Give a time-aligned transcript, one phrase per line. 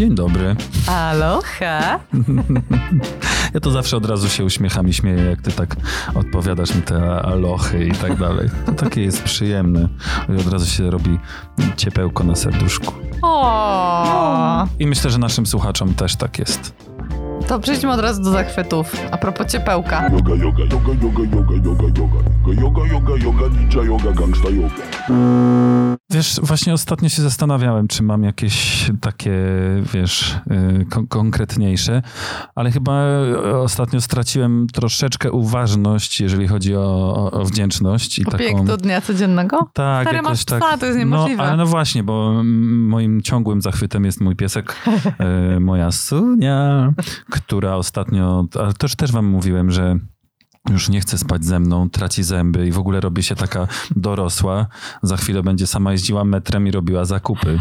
[0.00, 0.56] Dzień dobry.
[0.86, 2.00] Aloha!
[3.54, 5.76] Ja to zawsze od razu się uśmiecham i śmieję, jak ty tak
[6.14, 8.48] odpowiadasz mi te alochy i tak dalej.
[8.66, 9.88] To takie jest przyjemne.
[10.28, 11.18] I od razu się robi
[11.76, 12.94] ciepełko na serduszku.
[13.22, 16.74] O, I myślę, że naszym słuchaczom też tak jest.
[17.50, 18.92] To przejdźmy od razu do zachwytów.
[19.10, 20.10] A propos ciepełka.
[20.12, 24.74] Yoga, yoga, yoga, yoga, yoga, yoga, yoga, yoga, yoga, yoga, ninja yoga, gangsta yoga.
[26.10, 29.32] Wiesz, właśnie ostatnio się zastanawiałem, czy mam jakieś takie,
[29.94, 30.38] wiesz,
[30.80, 32.02] y, kon- konkretniejsze,
[32.54, 36.80] ale chyba y, ostatnio straciłem troszeczkę uważność, jeżeli chodzi o,
[37.16, 38.64] o, o wdzięczność i Opiek taką...
[38.64, 39.70] do dnia codziennego?
[39.72, 40.60] Tak, Stary, jakoś masz tak.
[40.60, 41.42] psa, to jest niemożliwe.
[41.42, 44.76] No, ale no właśnie, bo moim ciągłym zachwytem jest mój piesek,
[45.18, 46.92] e, moja Sunia,
[47.46, 49.98] która ostatnio, ale też też wam mówiłem, że
[50.70, 54.66] już nie chce spać ze mną, traci zęby i w ogóle robi się taka dorosła.
[55.02, 57.60] Za chwilę będzie sama jeździła metrem i robiła zakupy.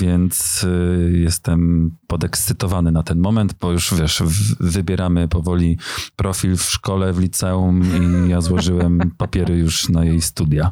[0.00, 4.22] Więc y, jestem podekscytowany na ten moment, bo już wiesz,
[4.60, 5.78] wybieramy powoli
[6.16, 10.70] profil w szkole, w liceum i ja złożyłem papiery już na jej studia.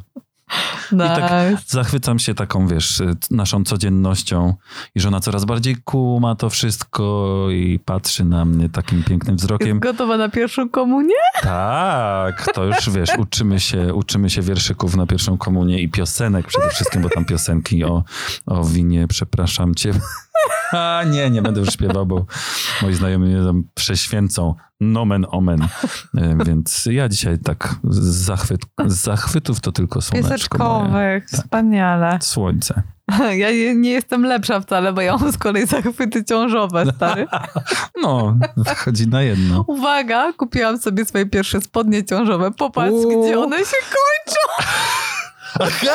[0.98, 1.62] Tak Nice.
[1.66, 4.55] Zachwycam się taką, wiesz, y, naszą codziennością
[4.94, 9.44] i że ona coraz bardziej kuma to wszystko i patrzy na mnie takim pięknym Jest
[9.44, 9.80] wzrokiem.
[9.80, 11.14] gotowa na pierwszą komunię?
[11.42, 16.70] Tak, to już wiesz, uczymy się, uczymy się wierszyków na pierwszą komunię i piosenek przede
[16.70, 18.05] wszystkim, bo tam piosenki o,
[18.47, 19.92] o winie, przepraszam cię.
[20.72, 22.27] A nie, nie będę już śpiewał, bo
[22.83, 24.55] moi znajomi mnie tam prześwięcą.
[24.81, 25.62] Nomen omen.
[26.16, 30.81] E, Więc ja dzisiaj tak z zachwyt, z zachwytów to tylko słoneczko moje.
[30.81, 32.19] Pieseczkowych, wspaniale.
[32.22, 32.82] Słońce.
[33.31, 37.26] Ja nie jestem lepsza wcale, bo ja mam z kolei zachwyty ciążowe, stary.
[38.03, 38.36] No,
[38.84, 39.65] chodzi na jedno.
[39.66, 42.50] Uwaga, kupiłam sobie swoje pierwsze spodnie ciążowe.
[42.50, 43.25] Popatrz, Uuu.
[43.25, 44.69] gdzie one się kończą.
[45.53, 45.91] Słuchajcie,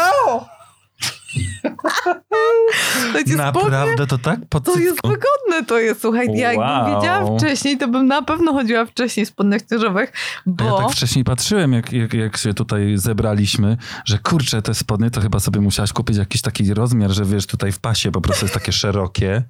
[3.09, 4.39] spodnie Naprawdę to tak?
[4.49, 6.01] Po to jest wygodne, to jest.
[6.01, 6.95] Słuchaj, ja jakbym Wow.
[7.01, 10.13] wiedziała wcześniej, to bym na pewno chodziła wcześniej w spodniach ciążowych,
[10.45, 10.65] bo...
[10.65, 15.21] Ja tak wcześniej patrzyłem, jak, jak, jak się tutaj zebraliśmy, że kurczę, te spodnie to
[15.21, 18.53] chyba sobie musiałaś kupić jakiś taki rozmiar, że wiesz, tutaj w pasie po prostu jest
[18.53, 19.43] takie szerokie,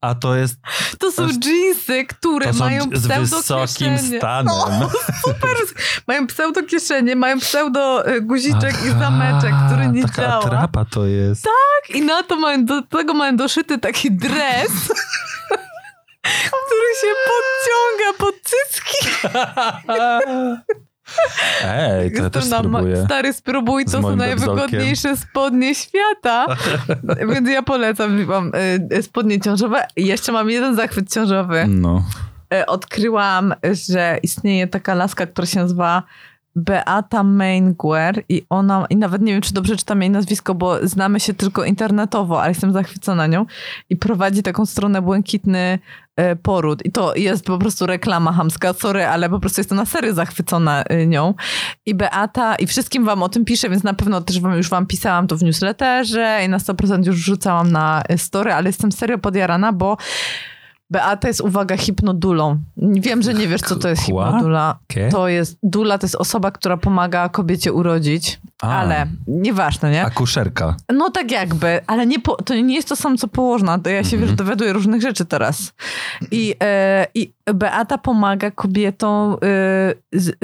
[0.00, 0.56] a to jest
[0.98, 3.66] To są dżinsy, które to są mają z pseudo wysokim
[3.96, 4.18] kieszenie.
[4.18, 4.54] stanem.
[5.26, 5.50] Super.
[6.06, 10.44] Mają pseudo kieszenie, mają pseudo guziczek i zameczek, który nie taka działa.
[10.44, 11.44] atrapa to jest.
[11.88, 14.72] I na to mają, do tego mają doszyty taki dres,
[16.22, 19.28] który się podciąga pod cycki.
[21.64, 23.04] Ej, to ja też spróbuję.
[23.04, 26.46] Stary, spróbuj, to są najwygodniejsze spodnie świata.
[27.32, 28.52] Więc ja polecam wam
[28.92, 29.86] y, spodnie ciążowe.
[29.96, 31.64] I jeszcze mam jeden zachwyt ciążowy.
[31.68, 32.04] No.
[32.54, 33.54] Y, Odkryłam,
[33.88, 36.02] że istnieje taka laska, która się nazywa
[36.56, 41.20] Beata Mainguer i ona, i nawet nie wiem, czy dobrze czytam jej nazwisko, bo znamy
[41.20, 43.46] się tylko internetowo, ale jestem zachwycona nią
[43.90, 45.78] i prowadzi taką stronę Błękitny
[46.16, 46.86] e, Poród.
[46.86, 50.82] I to jest po prostu reklama hamska, sorry, ale po prostu jestem na serio zachwycona
[50.82, 51.34] e, nią.
[51.86, 54.86] I Beata, i wszystkim wam o tym piszę, więc na pewno też wam, już wam
[54.86, 59.18] pisałam to w newsletterze i na 100% już rzucałam na e, story, ale jestem serio
[59.18, 59.96] podjarana, bo
[60.92, 62.58] Beata jest, uwaga, hipnodulą.
[62.76, 64.24] Wiem, że nie wiesz, co to jest Kła?
[64.26, 64.78] hipnodula.
[65.10, 68.68] To jest, dula to jest osoba, która pomaga kobiecie urodzić, A.
[68.80, 70.04] ale nieważne, nie?
[70.04, 70.76] Akuszerka.
[70.94, 73.78] No tak jakby, ale nie po, to nie jest to samo, co położna.
[73.78, 74.22] To ja się, Mhm.
[74.22, 75.72] wiesz, dowiaduję różnych rzeczy teraz.
[76.30, 79.36] I, e, i Beata pomaga kobietom e,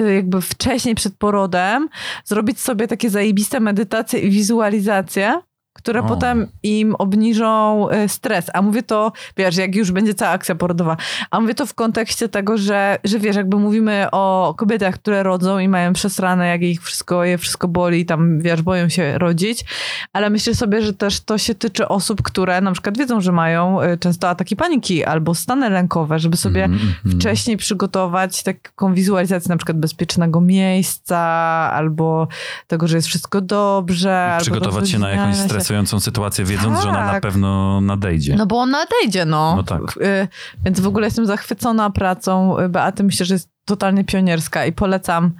[0.04, 1.88] e, jakby wcześniej przed porodem
[2.24, 5.40] zrobić sobie takie zajebiste medytacje i wizualizacje,
[5.78, 6.02] które O.
[6.02, 8.46] potem im obniżą e, stres.
[8.54, 10.96] A mówię to, wiesz, jak już będzie cała akcja porodowa.
[11.30, 15.58] A mówię to w kontekście tego, że, że wiesz, jakby mówimy o kobietach, które rodzą
[15.58, 19.64] i mają przesrane, jak ich wszystko, je wszystko boli, tam, wiesz, boją się rodzić.
[20.12, 23.82] Ale myślę sobie, że też to się tyczy osób, które na przykład wiedzą, że mają
[23.82, 27.20] y, często ataki paniki albo stany lękowe, żeby sobie Mhm, mhm.
[27.20, 31.18] wcześniej przygotować taką wizualizację na przykład bezpiecznego miejsca
[31.72, 32.28] albo
[32.66, 34.24] tego, że jest wszystko dobrze.
[34.24, 35.67] albo Przygotować się na jakąś się.
[35.68, 37.22] Stresującą sytuację, wiedząc, że ona na Tak.
[37.22, 38.34] pewno nadejdzie.
[38.36, 39.56] No bo on nadejdzie, no.
[39.56, 39.80] No tak.
[39.96, 40.28] Y,
[40.64, 43.04] Więc w ogóle jestem zachwycona pracą y, Beaty.
[43.04, 45.30] Myślę, że jest totalnie pionierska i polecam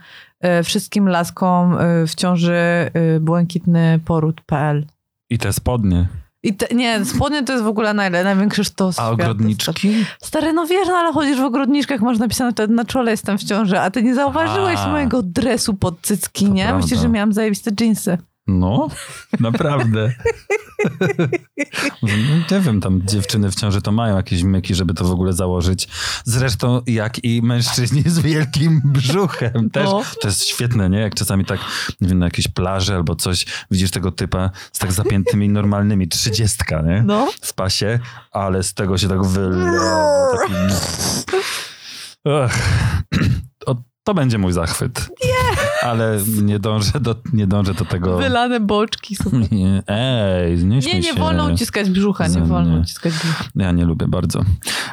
[0.60, 4.86] y, wszystkim laskom y, w ciąży y, błękitnyporód.pl.
[5.30, 6.08] I te spodnie.
[6.42, 8.98] I te, nie, spodnie to jest w ogóle najle, największy sztos.
[8.98, 9.12] A świata.
[9.12, 10.04] ogrodniczki?
[10.22, 13.44] Stary, no wiesz, no ale chodzisz w ogrodniczkach, masz napisane wtedy na czole jestem w
[13.44, 14.88] ciąży, a ty nie zauważyłeś A.
[14.88, 16.74] mojego dresu pod cycki, To nie?
[16.74, 18.18] Myślisz, że miałam zajebiste dżinsy.
[18.48, 18.88] No,
[19.40, 20.12] naprawdę.
[22.02, 22.08] No,
[22.50, 25.88] Nie wiem, tam dziewczyny w ciąży to mają jakieś myki, żeby to w ogóle założyć.
[26.24, 29.70] Zresztą jak i mężczyźni z wielkim brzuchem.
[29.70, 30.02] Też, No.
[30.20, 30.98] to jest świetne, nie?
[30.98, 31.60] Jak czasami tak,
[32.00, 36.82] nie wiem, na jakiejś plaży albo coś, widzisz tego typa z tak zapiętymi normalnymi, trzydziestka,
[36.82, 37.02] nie?
[37.06, 37.28] No.
[37.42, 37.98] W pasie,
[38.32, 40.28] ale z tego się tak wylewa.
[40.38, 40.54] Taki...
[42.44, 42.58] Ach.
[43.66, 45.08] O, to będzie mój zachwyt.
[45.82, 48.18] Ale nie dążę do, nie dążę do tego...
[48.18, 49.16] Wylane boczki.
[49.50, 53.44] Nie, ej, nie Nie, nie wolno uciskać brzucha, nie wolno uciskać brzucha.
[53.56, 54.42] Ja nie lubię bardzo.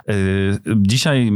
[0.08, 1.32] Yy, Dzisiaj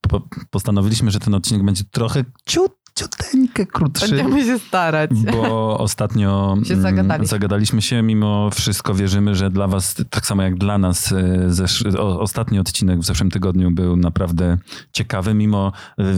[0.00, 4.08] po, postanowiliśmy, że ten odcinek będzie trochę ciut, ciuteńkę krótszy.
[4.08, 5.10] Będziemy się starać.
[5.32, 7.26] Bo ostatnio Się mm, zagadaliśmy.
[7.26, 11.14] zagadaliśmy się, mimo wszystko wierzymy, że dla was, tak samo jak dla nas, y,
[11.48, 14.58] zesz- o, ostatni odcinek w zeszłym tygodniu był naprawdę
[14.92, 15.72] ciekawy, mimo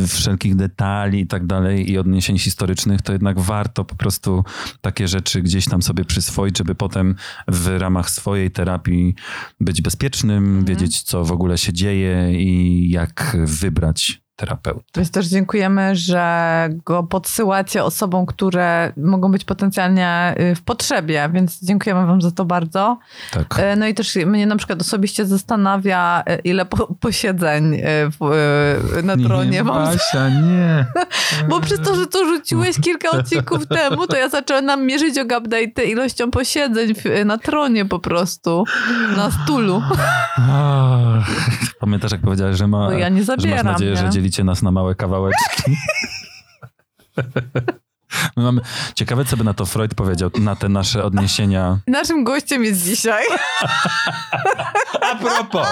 [0.04, 4.44] y, wszelkich detali i tak dalej i odniesień historycznych, to jednak warto po prostu
[4.80, 7.14] takie rzeczy gdzieś tam sobie przyswoić, żeby potem
[7.48, 9.14] w ramach swojej terapii
[9.60, 10.64] być bezpiecznym, Mhm.
[10.64, 14.84] wiedzieć co w ogóle się dzieje i jak wybrać terapeutę.
[14.96, 21.62] Więc też dziękujemy, że go podsyłacie osobom, które mogą być potencjalnie y, w potrzebie, więc
[21.62, 22.98] dziękujemy wam za to bardzo.
[23.30, 23.58] Tak.
[23.58, 27.82] E, No i też mnie na przykład osobiście zastanawia, e, ile po, posiedzeń
[28.20, 28.46] w,
[29.02, 29.84] na tronie nie, mam.
[29.84, 30.86] Basia, nie.
[31.48, 35.32] Bo przez to, że to rzuciłeś kilka odcinków temu, to ja zaczęłam nam mierzyć og
[35.38, 38.64] update ilością posiedzeń w, na tronie po prostu,
[39.16, 39.82] na stulu.
[41.80, 43.96] Pamiętasz, jak powiedziałeś, że, ma, ja nie że masz zabieram, nadzieję, nie?
[43.96, 45.76] że dzielicie nas na małe kawałeczki?
[48.36, 48.60] My mamy...
[48.94, 51.78] Ciekawe, co by na to Freud powiedział, na te nasze odniesienia.
[51.86, 53.24] Naszym gościem jest dzisiaj,
[55.00, 55.68] A propos!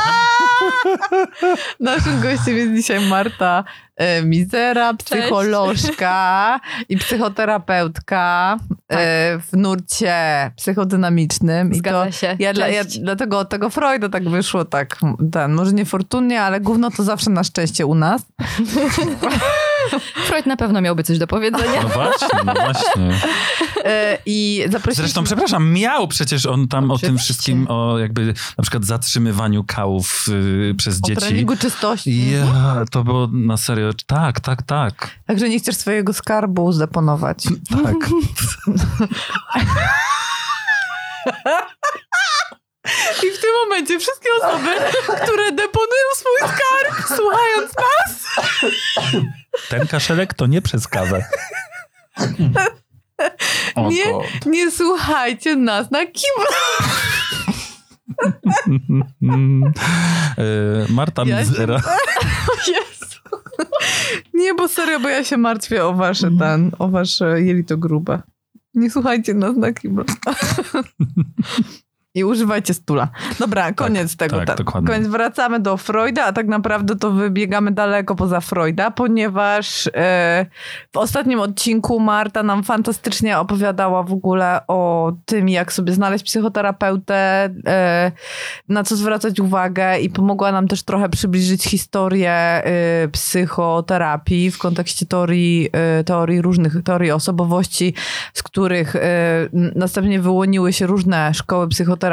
[1.81, 3.65] naszym gościem jest dzisiaj Marta
[3.97, 8.57] e, Mizera, psycholożka i psychoterapeutka
[8.89, 10.15] e, w nurcie
[10.57, 11.73] psychodynamicznym.
[11.73, 12.37] I Zgadza to się.
[12.39, 12.99] Ja, dla, ja Cześć.
[12.99, 14.97] dlatego od tego Freuda tak wyszło, tak,
[15.33, 18.23] ten, może niefortunnie, ale gówno to zawsze na szczęście u nas.
[20.27, 21.83] Freud na pewno miałby coś do powiedzenia.
[21.83, 23.21] No właśnie, no właśnie.
[23.85, 25.03] E, I zaprosiliśmy...
[25.05, 27.25] Zresztą, przepraszam, miał przecież on tam o tym Oczywiście.
[27.25, 31.21] wszystkim, o jakby na przykład zatrzymywaniu kałów y, przez o dzieci.
[31.21, 32.31] treningu czystości.
[32.31, 33.91] Ja, to było na serio.
[34.07, 35.11] Tak, tak, tak.
[35.27, 37.45] Także nie chcesz swojego skarbu zdeponować.
[37.85, 37.97] Tak.
[43.23, 44.69] I w tym momencie wszystkie osoby,
[45.23, 48.25] które deponują swój skarb, słuchając nas,
[49.69, 51.25] Ten kaszelek to nie przez kawę.
[53.77, 54.05] Nie.
[54.47, 56.31] nie słuchajcie nas na kim.
[59.23, 59.73] Mm.
[60.89, 61.81] Y, Marta Ja się- Mizera.
[62.69, 63.21] Jezu.
[64.35, 68.23] Nie, bo serio, bo ja się martwię o wasze ten, o wasze jelito grube.
[68.75, 70.05] Nie słuchajcie nas na kibla.
[72.17, 73.09] I używajcie stula.
[73.39, 74.37] Dobra, koniec tego.
[74.37, 74.57] tak, tak.
[74.57, 74.91] dokładnie.
[74.95, 80.47] Koniec, wracamy do Freuda, a tak naprawdę to wybiegamy daleko poza Freuda, ponieważ e,
[80.93, 87.51] w ostatnim odcinku Marta nam fantastycznie opowiadała w ogóle o tym, jak sobie znaleźć psychoterapeutę,
[87.67, 88.13] e,
[88.69, 95.07] na co zwracać uwagę i pomogła nam też trochę przybliżyć historię e, psychoterapii w kontekście
[95.07, 97.95] teorii, e, teorii różnych, teorii osobowości,
[98.35, 99.01] z których e,
[99.53, 102.04] następnie wyłoniły się różne szkoły psychoterapii.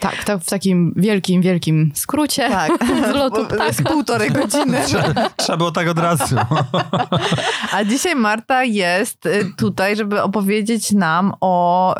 [0.00, 2.48] Tak, to w takim wielkim, wielkim skrócie.
[2.48, 2.72] Tak,
[3.12, 4.78] Z lotu jest półtorej godziny.
[5.36, 6.36] Trzeba było tak od razu.
[7.74, 11.94] A dzisiaj Marta jest y, tutaj, żeby opowiedzieć nam o,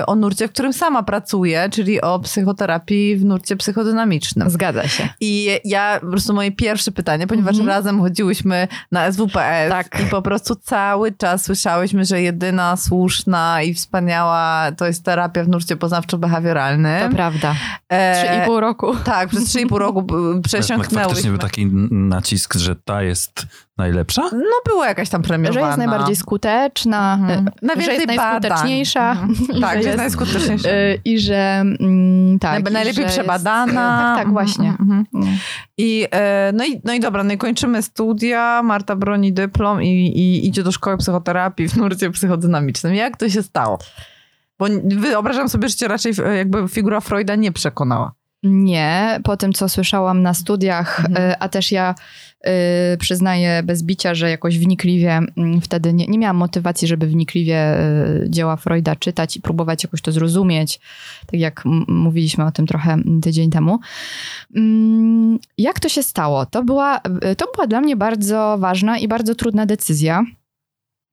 [0.00, 4.50] y, o nurcie, w którym sama pracuje, czyli o psychoterapii w nurcie psychodynamicznym.
[4.50, 5.08] Zgadza się.
[5.20, 7.68] I ja, po prostu moje pierwsze pytanie, ponieważ Mhm.
[7.68, 8.34] razem chodziły
[8.92, 10.00] na SWPS Tak.
[10.06, 15.48] i po prostu cały czas słyszałyśmy, że jedyna słuszna i wspaniała to jest terapia w
[15.48, 16.71] nurcie poznawczo-behawioralnym.
[17.10, 17.54] To prawda.
[17.88, 18.96] E, Trzy i pół roku.
[19.04, 21.30] Tak, przez trzy i pół roku b- Faktycznie przesiąknęłyśmy.
[21.30, 23.46] był taki nacisk, że ta jest
[23.78, 24.22] najlepsza?
[24.32, 25.60] No była jakaś tam premiowana.
[25.60, 27.48] Że jest najbardziej skuteczna, Mhm.
[27.80, 29.10] y, że jest najskuteczniejsza.
[29.12, 29.60] Mhm.
[29.60, 30.68] Tak, że jest najskuteczniejsza.
[30.68, 32.64] y, I że mm, tak.
[32.70, 33.72] Najlepiej że jest- przebadana.
[33.98, 34.68] Tak, tak, Mhm, właśnie.
[34.68, 35.06] mhm.
[35.12, 35.26] No.
[35.78, 39.88] I, e, no, i, no i dobra, no i kończymy studia, Marta broni dyplom i,
[39.88, 42.94] i idzie do szkoły psychoterapii w nurcie psychodynamicznym.
[42.94, 43.78] Jak to się stało?
[44.58, 48.12] Bo wyobrażam sobie, że cię raczej e, jakby figura Freuda nie przekonała.
[48.44, 51.30] Nie, po tym co słyszałam na studiach, Mhm.
[51.30, 51.94] y, a też ja
[52.94, 57.78] y, przyznaję bez bicia, że jakoś wnikliwie mm, wtedy nie, nie miałam motywacji, żeby wnikliwie
[58.24, 60.80] y, dzieła Freuda czytać i próbować jakoś to zrozumieć,
[61.26, 63.78] tak jak mówiliśmy o tym trochę tydzień temu.
[64.56, 66.46] Mm, Jak to się stało?
[66.46, 67.00] To była,
[67.32, 70.24] y, to była dla mnie bardzo ważna i bardzo trudna decyzja.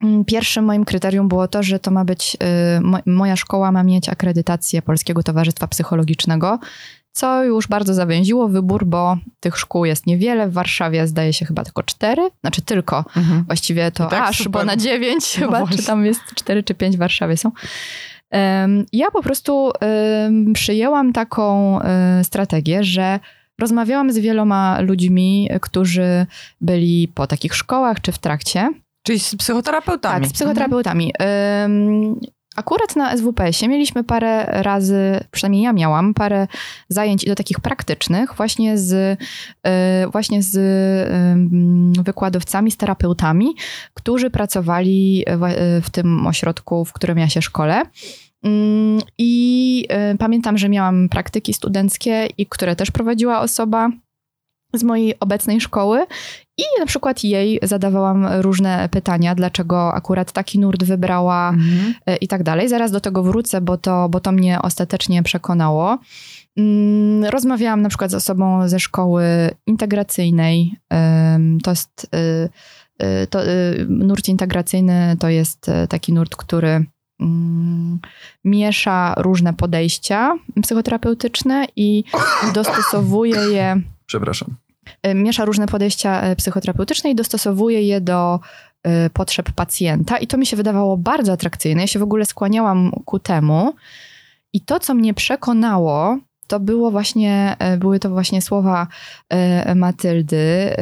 [0.04, 2.38] Mm, Pierwszym moim kryterium było to, że to ma być,
[2.78, 6.60] y, mo- moja szkoła ma mieć akredytację Polskiego Towarzystwa Psychologicznego,
[7.12, 10.50] co już bardzo zawęziło wybór, bo tych szkół jest niewiele.
[10.50, 13.06] W Warszawie zdaje się chyba tylko cztery, znaczy tylko,
[13.46, 14.52] właściwie to tak aż, super.
[14.52, 15.78] bo na dziewięć No chyba, właśnie.
[15.78, 17.52] czy tam jest cztery czy pięć w Warszawie są.
[18.94, 19.72] Ja po prostu
[20.54, 23.20] przyjęłam taką e, strategię, że
[23.62, 26.26] rozmawiałam z wieloma ludźmi, którzy
[26.62, 28.70] byli po takich szkołach czy w trakcie.
[29.04, 30.22] Czyli z psychoterapeutami.
[30.22, 31.14] Tak, z psychoterapeutami.
[31.66, 32.20] Ym,
[32.56, 36.48] Akurat na SWPS-ie mieliśmy parę razy, przynajmniej ja miałam, parę
[36.90, 39.18] zajęć i do takich praktycznych właśnie z, y,
[40.12, 40.58] właśnie z
[42.06, 43.48] wykładowcami, z terapeutami,
[43.94, 47.82] którzy pracowali wa- y, w tym ośrodku, w którym ja się szkolę.
[48.46, 53.90] Ym, I y, pamiętam, że miałam praktyki studenckie, i które też prowadziła osoba
[54.74, 56.06] z mojej obecnej szkoły
[56.58, 61.94] i na przykład jej zadawałam różne pytania, dlaczego akurat taki nurt wybrała Mhm.
[62.06, 62.70] e, i tak dalej.
[62.70, 66.00] Zaraz do tego wrócę, bo to, bo to mnie ostatecznie przekonało.
[66.58, 69.24] Mm, Rozmawiałam na przykład z osobą ze szkoły
[69.68, 70.76] integracyjnej.
[71.64, 72.50] To jest y,
[73.06, 76.86] y, to, y, nurt integracyjny to jest taki nurt, który
[77.20, 78.00] mm,
[78.46, 82.04] miesza różne podejścia psychoterapeutyczne i
[82.54, 84.56] dostosowuje je Przepraszam.
[85.08, 88.40] y, miesza różne podejścia y, psychoterapeutyczne i dostosowuje je do
[88.88, 90.18] y, potrzeb pacjenta.
[90.18, 91.82] I to mi się wydawało bardzo atrakcyjne.
[91.82, 93.74] Ja się w ogóle skłaniałam ku temu.
[94.54, 98.88] I to, co mnie przekonało, to było właśnie, były to właśnie słowa
[99.76, 100.76] Matyldy,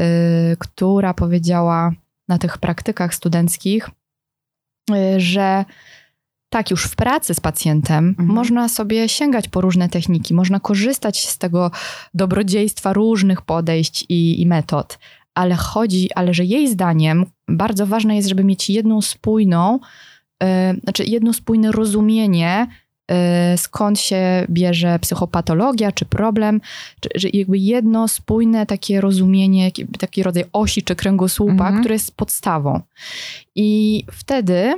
[0.60, 1.92] która powiedziała
[2.28, 3.90] na tych praktykach studenckich,
[5.18, 5.66] że
[6.50, 8.30] tak, już w pracy z pacjentem Mhm.
[8.30, 11.72] można sobie sięgać po różne techniki, można korzystać z tego
[12.14, 15.00] dobrodziejstwa różnych podejść i, i metod,
[15.34, 19.80] ale chodzi, ale że jej zdaniem bardzo ważne jest, żeby mieć jedną spójną,
[20.44, 22.68] e, znaczy jedno spójne rozumienie,
[23.12, 26.62] e, skąd się bierze psychopatologia czy problem,
[27.00, 31.80] czy, że jakby jedno spójne takie rozumienie, taki rodzaj osi czy kręgosłupa, Mhm.
[31.80, 32.82] które jest podstawą.
[33.56, 34.74] I wtedy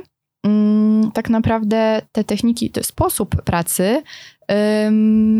[1.14, 4.02] tak naprawdę te techniki, ten sposób pracy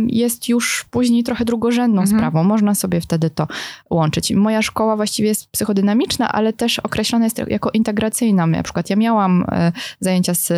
[0.06, 2.18] jest już później trochę drugorzędną Mhm.
[2.18, 2.44] sprawą.
[2.44, 3.48] Można sobie wtedy to
[3.90, 4.32] łączyć.
[4.32, 8.46] Moja szkoła właściwie jest psychodynamiczna, ale też określona jest jako integracyjna.
[8.46, 10.48] Na przykład ja miałam e, zajęcia z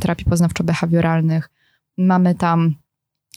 [0.00, 1.42] terapii poznawczo-behawioralnych.
[1.98, 2.74] Mamy tam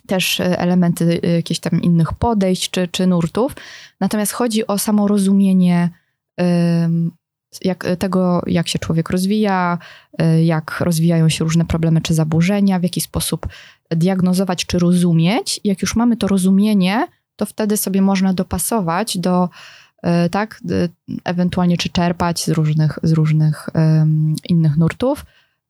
[0.08, 3.56] też e, elementy e, jakichś tam innych podejść czy, czy nurtów.
[4.00, 5.90] Natomiast chodzi o samo rozumienie
[7.62, 9.78] jak, tego, jak się człowiek rozwija,
[10.22, 13.48] y, jak rozwijają się różne problemy czy zaburzenia, w jaki sposób
[13.92, 15.60] diagnozować czy rozumieć.
[15.64, 19.50] Jak już mamy to rozumienie, to wtedy sobie można dopasować do,
[20.26, 20.62] y, tak,
[21.24, 23.70] ewentualnie czy czerpać z różnych, z różnych
[24.02, 25.26] ym, innych nurtów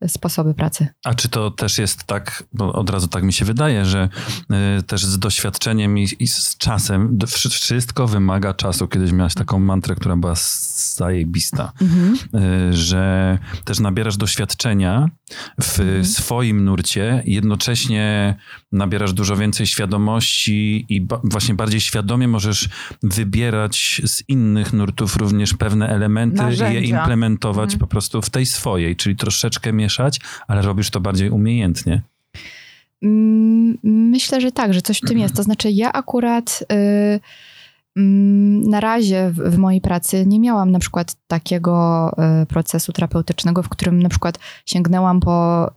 [0.07, 0.87] sposoby pracy.
[1.05, 4.09] A czy to też jest tak, bo od razu tak mi się wydaje, że
[4.79, 7.17] y, też z doświadczeniem i, i z czasem,
[7.49, 8.87] wszystko wymaga czasu.
[8.87, 10.33] Kiedyś miałaś taką mantrę, która była
[10.95, 11.71] zajebista,
[12.71, 15.07] y, że też nabierasz doświadczenia
[15.61, 16.05] w Mhm.
[16.05, 18.35] swoim nurcie, jednocześnie
[18.71, 22.69] nabierasz dużo więcej świadomości i ba- właśnie bardziej świadomie możesz
[23.03, 26.79] wybierać z innych nurtów również pewne elementy i je Narzędzia.
[26.99, 27.79] implementować Mhm.
[27.79, 32.01] po prostu w tej swojej, czyli troszeczkę mieszać, ale robisz to bardziej umiejętnie.
[33.03, 35.35] Mm, Myślę, że tak, że coś w tym jest.
[35.35, 37.19] To znaczy, ja akurat y,
[37.97, 43.63] mm, na razie w, w mojej pracy nie miałam na przykład takiego y, procesu terapeutycznego,
[43.63, 45.71] w którym na przykład sięgnęłam po,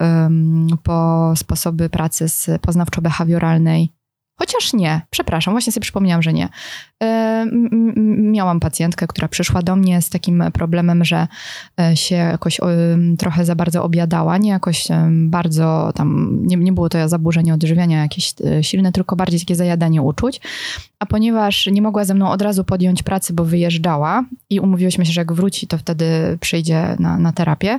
[0.83, 3.88] po sposoby pracy z poznawczo-behawioralnej.
[4.40, 6.49] Chociaż nie, przepraszam, właśnie sobie przypomniałam, że nie.
[7.00, 11.28] M- Miałam pacjentkę, która przyszła do mnie z takim problemem, że
[11.80, 12.61] e, się jakoś
[13.18, 18.35] trochę za bardzo objadała, nie jakoś bardzo tam, nie, nie było to zaburzenie odżywiania jakieś
[18.44, 20.40] e, silne, tylko bardziej takie zajadanie uczuć.
[20.99, 25.12] A ponieważ nie mogła ze mną od razu podjąć pracy, bo wyjeżdżała i umówiłyśmy się,
[25.12, 27.78] że jak wróci, to wtedy przyjdzie na, na terapię,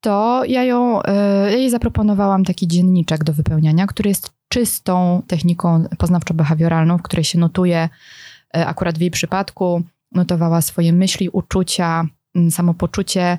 [0.00, 6.98] to ja ją, e, jej zaproponowałam taki dzienniczek do wypełniania, który jest czystą techniką poznawczo-behawioralną,
[6.98, 7.88] w której się notuje,
[8.56, 13.38] e, akurat w jej przypadku, notowała swoje myśli, uczucia, mm, samopoczucie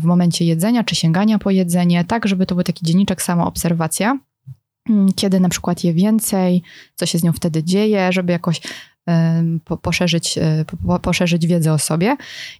[0.00, 4.18] w momencie jedzenia czy sięgania po jedzenie, tak żeby to był taki dzienniczek, samoobserwacja.
[4.88, 6.62] mm, kiedy na przykład je więcej,
[6.94, 8.60] co się z nią wtedy dzieje, żeby jakoś
[9.82, 12.16] poszerzyć, e, po, poszerzyć wiedzę o sobie.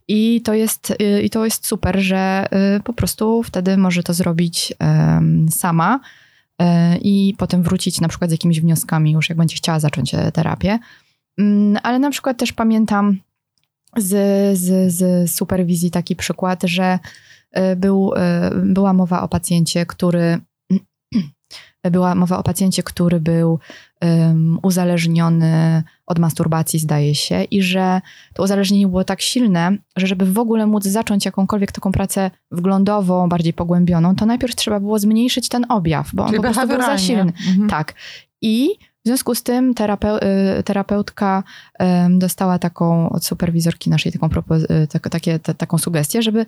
[0.09, 4.15] I to jest, y, i to jest super, że y, po prostu wtedy może to
[4.15, 4.75] zrobić
[5.51, 6.01] sama
[7.03, 10.79] i potem wrócić na przykład z jakimiś wnioskami, już jak będzie chciała zacząć e, terapię.
[11.39, 13.19] Mm, Ale na przykład też pamiętam
[13.97, 14.09] z,
[14.59, 16.99] z, z superwizji taki przykład, że
[17.59, 18.13] y, był,
[18.63, 20.39] była mowa o pacjencie, który
[21.93, 23.59] była mowa o pacjencie, który był
[24.03, 28.01] um, uzależniony od masturbacji, zdaje się, i że
[28.35, 33.29] to uzależnienie było tak silne, że żeby w ogóle móc zacząć jakąkolwiek taką pracę wglądową,
[33.29, 36.83] bardziej pogłębioną, to najpierw trzeba było zmniejszyć ten objaw, bo on Czyli po prostu był
[36.83, 37.33] za silny.
[37.49, 37.69] Mhm.
[37.69, 37.95] Tak.
[38.43, 38.71] I
[39.05, 41.43] w związku z tym terapeu, y, terapeutka
[41.79, 46.47] em, dostała taką od superwizorki naszej taką, y, tak, takie, ta, taką sugestię, żeby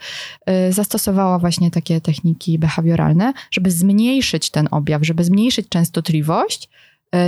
[0.68, 6.68] y, zastosowała właśnie takie techniki behawioralne, żeby zmniejszyć ten objaw, żeby zmniejszyć częstotliwość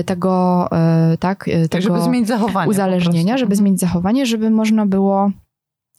[0.07, 0.67] tego,
[1.15, 2.71] y, tak, y, Tak, tego żeby zmienić zachowanie.
[2.71, 3.57] uzależnienia, żeby Mhm.
[3.59, 5.31] zmienić zachowanie, żeby można było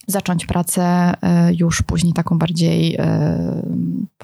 [0.08, 3.62] zacząć pracę e, już później taką bardziej e,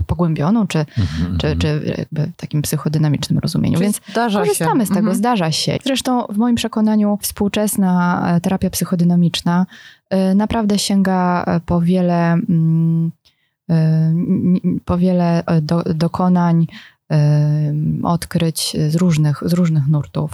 [0.08, 3.74] pogłębioną, czy, Mhm, czy, czy jakby w takim psychodynamicznym rozumieniu.
[3.74, 4.86] Czyli Więc zdarza korzystamy się.
[4.86, 5.18] z tego, Mhm.
[5.18, 5.78] zdarza się.
[5.86, 9.66] Zresztą w moim przekonaniu współczesna e, terapia psychodynamiczna
[10.10, 13.12] e, naprawdę sięga e, po wiele, mm,
[13.70, 14.14] e,
[14.86, 16.66] po wiele e, do, dokonań, e,
[18.04, 20.32] odkryć z różnych, z różnych nurtów.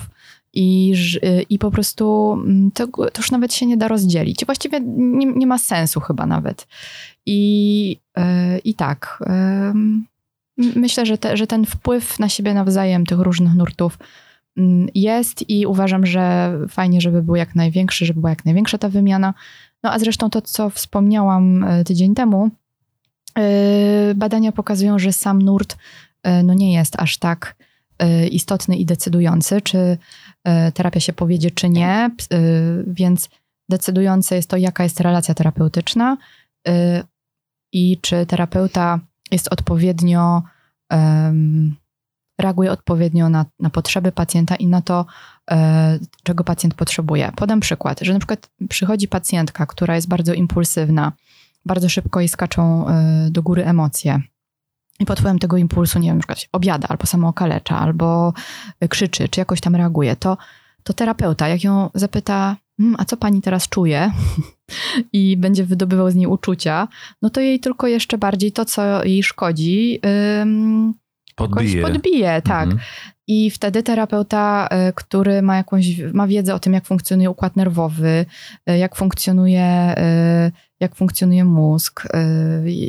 [0.53, 0.93] I,
[1.23, 4.45] e, I po prostu mm, to, to już nawet się nie da rozdzielić.
[4.45, 6.67] Właściwie nie, nie ma sensu chyba nawet.
[7.25, 9.23] I, e, i tak.
[10.57, 13.97] Myślę, że, te, że ten wpływ na siebie nawzajem tych różnych nurtów
[14.57, 18.89] mm, jest i uważam, że fajnie, żeby był jak największy, żeby była jak największa ta
[18.89, 19.33] wymiana.
[19.83, 22.49] No a zresztą to, co wspomniałam e, tydzień temu,
[23.39, 25.77] e, badania pokazują, że sam nurt
[26.43, 27.55] no nie jest aż tak
[27.99, 29.97] e, istotny i decydujący, czy
[30.43, 32.11] e, terapia się powiedzie, czy nie, e,
[32.87, 33.29] więc
[33.69, 36.17] decydujące jest to, jaka jest relacja terapeutyczna
[36.67, 37.03] e,
[37.73, 38.99] i czy terapeuta
[39.31, 40.43] jest odpowiednio,
[42.39, 45.05] reaguje odpowiednio na, na potrzeby pacjenta i na to,
[45.51, 47.31] e, czego pacjent potrzebuje.
[47.35, 51.11] Podam przykład, że na przykład przychodzi pacjentka, która jest bardzo impulsywna,
[51.65, 54.21] bardzo szybko jej skaczą e, do góry emocje.
[54.99, 58.33] I pod wpływem tego impulsu, nie wiem, na przykład się objada, albo samookalecza, albo
[58.89, 60.37] krzyczy, czy jakoś tam reaguje, to,
[60.83, 64.11] to terapeuta, jak ją zapyta, "Hmm, a co pani teraz czuje?
[65.13, 66.87] I będzie wydobywał z niej uczucia,
[67.21, 69.99] no to jej tylko jeszcze bardziej to, co jej szkodzi,
[70.41, 70.93] ym,
[71.35, 71.81] Podbije.
[71.81, 72.63] podbije, tak.
[72.63, 72.79] Mhm.
[73.29, 78.25] I wtedy terapeuta, y, który ma jakąś, ma wiedzę o tym, jak funkcjonuje układ nerwowy,
[78.69, 79.95] y, jak funkcjonuje,
[80.47, 82.09] y, jak funkcjonuje mózg, y,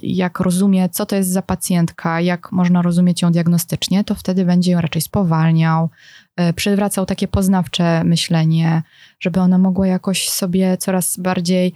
[0.03, 4.73] jak rozumie, co to jest za pacjentka, jak można rozumieć ją diagnostycznie, to wtedy będzie
[4.73, 5.91] ją raczej spowalniał,
[6.41, 8.83] y, przywracał takie poznawcze myślenie,
[9.21, 11.75] żeby ona mogła jakoś sobie coraz bardziej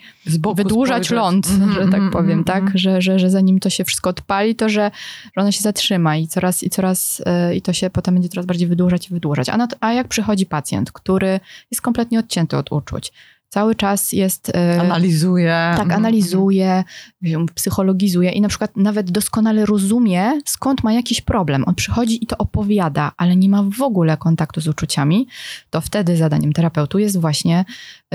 [0.55, 1.11] wydłużać spojrzeć.
[1.11, 2.63] ląd, Mhm, że tak mhm, powiem, mhm, tak?
[2.63, 2.79] mhm.
[2.79, 4.91] Że, że, że zanim to się wszystko odpali, to że,
[5.25, 8.47] że ona się zatrzyma i coraz, i coraz, e, i to się potem będzie coraz
[8.47, 9.49] bardziej wydłużać i wydłużać.
[9.49, 13.13] A, to, a jak przychodzi pacjent, który jest kompletnie odcięty od uczuć,
[13.53, 14.53] cały czas jest...
[14.55, 15.51] e, Analizuje.
[15.53, 16.85] tak, Mhm, analizuje,
[17.23, 21.65] wiem, psychologizuje i na przykład nawet doskonale rozumie, skąd ma jakiś problem.
[21.67, 25.27] On przychodzi i to opowiada, ale nie ma w ogóle kontaktu z uczuciami,
[25.71, 27.65] to wtedy zadaniem terapeutu jest właśnie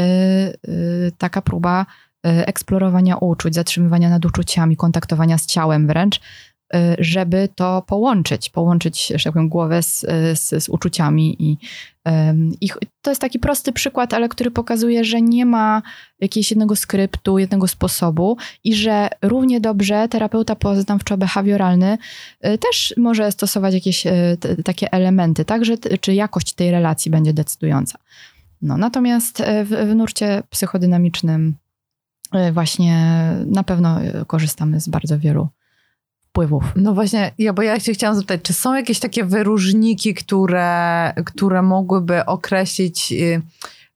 [0.68, 1.86] y, taka próba
[2.22, 6.20] eksplorowania uczuć, zatrzymywania nad uczuciami, kontaktowania z ciałem wręcz,
[6.98, 10.00] żeby to połączyć, połączyć, że tak powiem, głowę z,
[10.34, 11.58] z, z uczuciami i
[12.60, 12.70] I
[13.02, 15.82] to jest taki prosty przykład, ale który pokazuje, że nie ma
[16.20, 21.98] jakiegoś jednego skryptu, jednego sposobu i że równie dobrze terapeuta poznawczo-behawioralny
[22.46, 26.70] y, też może stosować jakieś y, t- takie elementy, tak, że t- czy jakość tej
[26.70, 27.98] relacji będzie decydująca.
[28.62, 31.54] No, natomiast y, w, w nurcie psychodynamicznym
[32.34, 35.48] y, właśnie na pewno y, korzystamy z bardzo wielu
[36.36, 36.64] wpływów.
[36.76, 41.62] No właśnie, ja, bo ja się chciałam zapytać, czy są jakieś takie wyróżniki, które, które
[41.62, 43.42] mogłyby określić, y,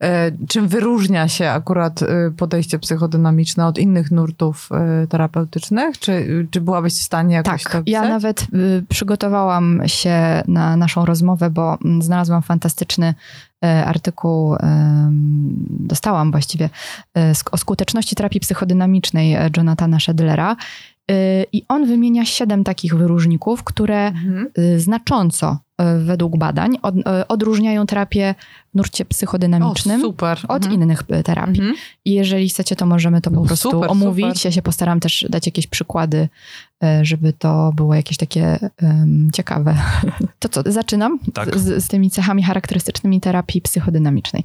[0.05, 4.69] y, czym wyróżnia się akurat y, podejście psychodynamiczne od innych nurtów
[5.05, 5.99] y, terapeutycznych?
[5.99, 8.09] Czy, czy byłabyś w stanie jakoś Tak, to ja opisać?
[8.09, 13.15] nawet y, przygotowałam się na naszą rozmowę, bo mm, znalazłam fantastyczny
[13.87, 14.57] artykuł,
[15.71, 16.69] dostałam właściwie,
[17.53, 20.57] o skuteczności terapii psychodynamicznej Jonathana Shedlera.
[21.53, 24.47] I on wymienia siedem takich wyróżników, które Mhm.
[24.59, 28.35] y, znacząco y, według badań od, y, odróżniają terapię
[28.73, 30.39] w nurcie O, psychodynamicznym super.
[30.49, 30.75] od Mhm.
[30.83, 31.61] innych terapii.
[31.61, 31.77] Mhm.
[32.05, 34.27] I jeżeli chcecie, to możemy to po No, prostu super, omówić.
[34.27, 34.45] super.
[34.45, 36.29] Ja się postaram też dać jakieś przykłady,
[37.03, 39.75] żeby to było jakieś takie em, ciekawe.
[40.39, 41.59] To co, zaczynam Tak.
[41.59, 44.45] z, z tymi cechami charakterystycznymi terapii psychodynamicznej.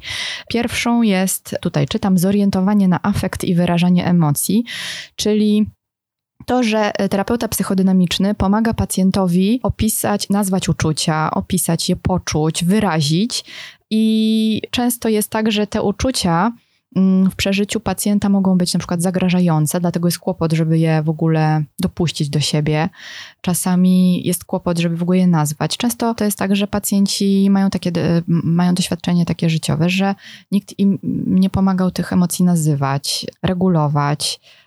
[0.50, 4.64] Pierwszą jest, tutaj czytam, zorientowanie na afekt i wyrażanie emocji,
[5.16, 5.66] czyli
[6.46, 13.46] to, że terapeuta psychodynamiczny pomaga pacjentowi opisać, nazwać uczucia, opisać je, poczuć, wyrazić.
[13.90, 16.52] I często jest tak, że te uczucia
[16.96, 21.10] mm, w przeżyciu pacjenta mogą być na przykład zagrażające, dlatego jest kłopot, żeby je w
[21.10, 22.90] ogóle dopuścić do siebie.
[23.42, 25.78] Czasami jest kłopot, żeby w ogóle je nazwać.
[25.78, 30.16] Często to jest tak, że pacjenci mają takie, e, mają doświadczenie takie życiowe, że
[30.52, 34.65] nikt im nie pomagał tych emocji nazywać, regulować, e,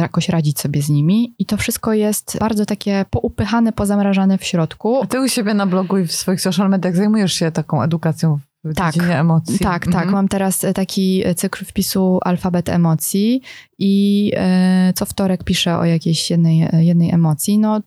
[0.00, 1.34] jakoś radzić sobie z nimi.
[1.38, 5.02] I to wszystko jest bardzo takie poupychane, pozamrażane w środku.
[5.02, 8.38] A ty u siebie na blogu i w swoich social mediach zajmujesz się taką edukacją
[8.64, 8.94] w Tak.
[8.94, 9.58] dziedzinie emocji.
[9.58, 9.94] Tak, tak.
[9.94, 10.10] Mhm.
[10.12, 13.40] Mam teraz e, taki cykl wpisu alfabet emocji
[13.78, 17.58] i e, co wtorek piszę o jakiejś jednej, jednej emocji.
[17.58, 17.80] No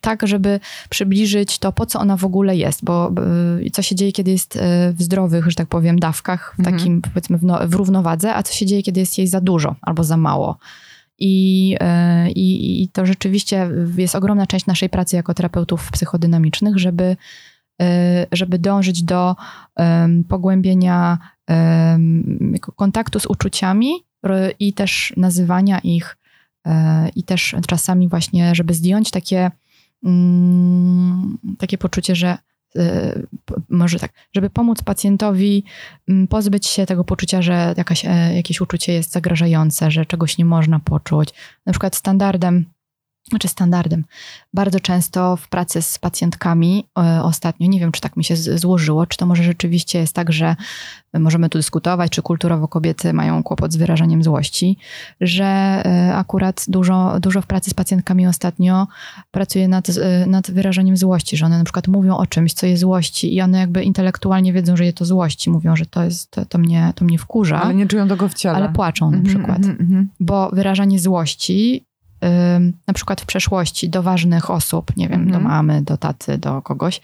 [0.00, 0.60] tak, żeby
[0.90, 3.12] przybliżyć to, po co ona w ogóle jest, bo
[3.66, 6.76] e, co się dzieje, kiedy jest e, w zdrowych, że tak powiem, dawkach, w Mhm.
[6.78, 9.74] takim powiedzmy w, no, w równowadze, a co się dzieje, kiedy jest jej za dużo
[9.82, 10.58] albo za mało.
[11.20, 17.16] I, e, i, I to rzeczywiście jest ogromna część naszej pracy jako terapeutów psychodynamicznych, żeby,
[17.82, 19.36] e, żeby dążyć do
[19.76, 21.18] em, pogłębienia
[22.76, 23.90] kontaktu z uczuciami
[24.58, 26.16] i też nazywania ich
[26.66, 29.50] e, i też czasami właśnie, żeby zdjąć takie,
[30.04, 32.38] mm, takie poczucie, że e,
[33.68, 35.64] może tak, żeby pomóc pacjentowi
[36.08, 40.44] mm, pozbyć się tego poczucia, że jakaś, e, jakieś uczucie jest zagrażające, że czegoś nie
[40.44, 41.28] można poczuć.
[41.66, 42.64] Na przykład standardem
[43.28, 44.04] znaczy standardem.
[44.54, 48.60] Bardzo często w pracy z pacjentkami e, ostatnio, nie wiem, czy tak mi się z-
[48.60, 50.56] złożyło, czy to może rzeczywiście jest tak, że
[51.14, 54.76] możemy tu dyskutować, czy kulturowo kobiety mają kłopot z wyrażaniem złości,
[55.20, 58.86] że e, akurat dużo, dużo w pracy z pacjentkami ostatnio
[59.30, 62.80] pracuję nad, e, nad wyrażaniem złości, że one na przykład mówią o czymś, co jest
[62.80, 66.44] złości i one jakby intelektualnie wiedzą, że je to złości, mówią, że to jest, to,
[66.44, 68.54] to, mnie, to mnie wkurza, Ale nie czują tego w ciele.
[68.54, 70.08] ale płaczą na Mhm, przykład mhm, mhm.
[70.20, 71.86] bo wyrażanie złości,
[72.86, 75.42] na przykład w przeszłości do ważnych osób, nie wiem, Mhm.
[75.42, 77.00] do mamy, do taty, do kogoś,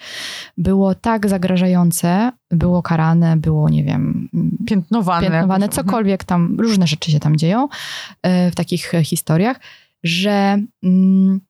[0.59, 4.29] było tak zagrażające, było karane, było, nie wiem,
[4.67, 5.27] Piętnowane.
[5.31, 5.77] piętnowane, jakoś.
[5.77, 9.61] cokolwiek tam, różne rzeczy się tam dzieją y, w takich e, historiach,
[10.05, 11.41] że, mm,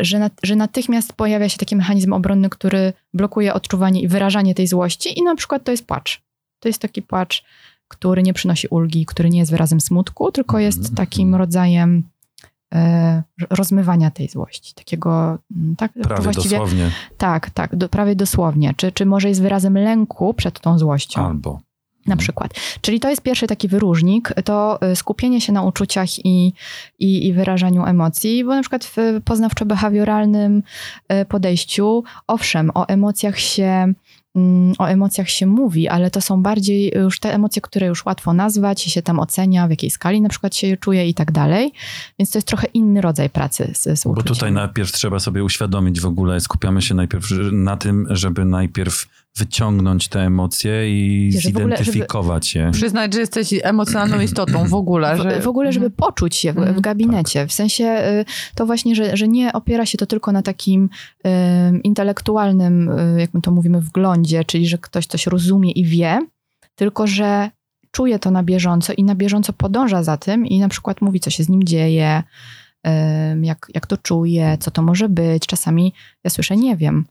[0.00, 4.66] że, nat- że natychmiast pojawia się taki mechanizm obronny, który blokuje odczuwanie i wyrażanie tej
[4.66, 6.22] złości i na przykład to jest płacz.
[6.60, 7.44] To jest taki płacz,
[7.88, 10.94] który nie przynosi ulgi, który nie jest wyrazem smutku, tylko jest Mhm.
[10.96, 12.02] takim rodzajem
[13.50, 14.74] rozmywania tej złości.
[14.74, 16.90] Takiego, mm, tak, Prawie właściwie, dosłownie.
[17.18, 18.74] tak, tak, do, prawie dosłownie.
[18.76, 21.26] Czy, czy może jest wyrazem lęku przed tą złością?
[21.26, 21.60] Albo.
[22.06, 22.54] Na przykład.
[22.80, 26.52] Czyli to jest pierwszy taki wyróżnik, to y, skupienie się na uczuciach i,
[26.98, 30.62] i, i wyrażaniu emocji, bo na przykład w poznawczo-behawioralnym
[31.12, 33.92] y, podejściu, owszem, o emocjach się
[34.78, 38.86] o emocjach się mówi, ale to są bardziej już te emocje, które już łatwo nazwać
[38.86, 41.72] i się tam ocenia, w jakiej skali na przykład się je czuje i tak dalej.
[42.18, 44.34] Więc to jest trochę inny rodzaj pracy z, z Bo uczuciami.
[44.34, 50.08] tutaj najpierw trzeba sobie uświadomić w ogóle, skupiamy się najpierw na tym, żeby najpierw wyciągnąć
[50.08, 52.70] te emocje i Że w ogóle, zidentyfikować je.
[52.70, 55.16] Przyznać, że jesteś emocjonalną istotą w ogóle.
[55.16, 55.40] Że...
[55.40, 56.76] W, w ogóle, żeby poczuć się w, Mhm.
[56.76, 57.46] w gabinecie.
[57.46, 60.88] W sensie y, to właśnie, że, że nie opiera się to tylko na takim
[61.26, 61.30] y,
[61.84, 66.26] intelektualnym, y, jak my to mówimy, wglądzie, czyli że ktoś coś rozumie i wie,
[66.74, 67.50] tylko że
[67.90, 71.30] czuje to na bieżąco i na bieżąco podąża za tym i na przykład mówi, co
[71.30, 72.22] się z nim dzieje,
[72.86, 72.90] y,
[73.42, 75.46] jak, jak to czuje, co to może być.
[75.46, 75.92] Czasami
[76.24, 77.04] ja słyszę, nie wiem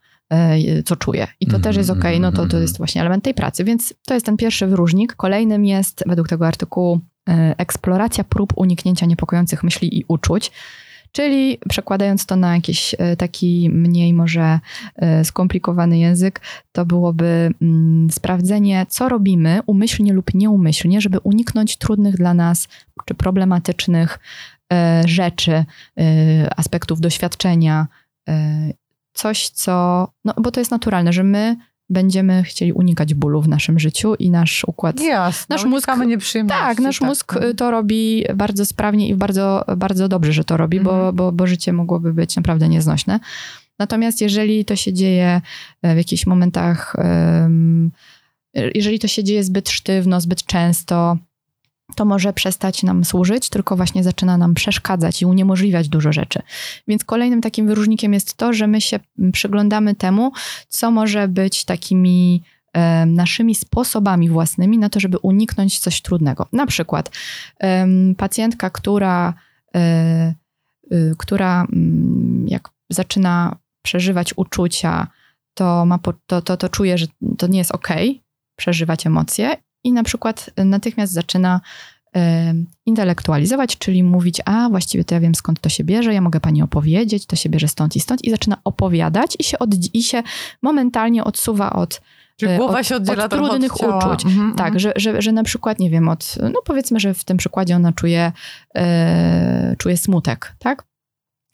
[0.85, 1.27] co czuję.
[1.39, 2.61] I to Mhm, też jest okej, no to, to mhm.
[2.61, 3.63] jest właśnie element tej pracy.
[3.63, 5.15] Więc to jest ten pierwszy wyróżnik.
[5.15, 10.51] Kolejnym jest, według tego artykułu, e, eksploracja prób uniknięcia niepokojących myśli i uczuć.
[11.11, 14.59] Czyli przekładając to na jakiś e, taki mniej może
[14.95, 22.17] e, skomplikowany język, to byłoby mm, sprawdzenie, co robimy umyślnie lub nieumyślnie, żeby uniknąć trudnych
[22.17, 22.67] dla nas
[23.05, 24.19] czy problematycznych
[24.73, 25.65] e, rzeczy, e,
[26.59, 27.87] aspektów doświadczenia.
[29.15, 30.07] Coś, co.
[30.25, 31.57] No, bo to jest naturalne, że my
[31.89, 35.85] będziemy chcieli unikać bólu w naszym życiu i nasz układ Jasne, Nasz nasz mózg-
[36.49, 40.79] tak, nasz mózg y, to robi bardzo sprawnie i bardzo, bardzo dobrze, że to robi,
[40.79, 41.15] bo, Mhm.
[41.15, 43.19] bo, bo życie mogłoby być naprawdę nieznośne.
[43.79, 45.41] Natomiast jeżeli to się dzieje
[45.81, 46.95] e, w jakichś momentach,
[48.75, 51.17] jeżeli to się dzieje zbyt sztywno, zbyt często,
[51.95, 56.41] to może przestać nam służyć, tylko właśnie zaczyna nam przeszkadzać i uniemożliwiać dużo rzeczy.
[56.87, 58.99] Więc kolejnym takim wyróżnikiem jest to, że my się
[59.33, 60.31] przyglądamy temu,
[60.67, 62.43] co może być takimi
[62.73, 66.47] e, naszymi sposobami własnymi na to, żeby uniknąć coś trudnego.
[66.53, 67.11] Na przykład
[67.63, 69.33] e, pacjentka, która,
[69.75, 70.33] e,
[71.17, 75.07] która mm, jak zaczyna przeżywać uczucia,
[75.53, 77.05] to, ma, to, to, to czuje, że
[77.37, 77.87] to nie jest ok
[78.55, 81.61] przeżywać emocje i na przykład natychmiast zaczyna
[82.85, 86.61] intelektualizować, czyli mówić, a właściwie to ja wiem skąd to się bierze, ja mogę pani
[86.63, 90.23] opowiedzieć, to się bierze stąd i stąd i zaczyna opowiadać i się, od, i się
[90.61, 92.01] momentalnie odsuwa od,
[92.37, 94.25] Czyli e, głowa od, się oddziela od trudnych od uczuć.
[94.25, 94.79] Mhm, tak, mhm.
[94.79, 97.93] że, że, że na przykład, nie wiem, od, no powiedzmy, że w tym przykładzie ona
[97.93, 98.31] czuje,
[98.75, 100.83] e, czuje smutek, tak?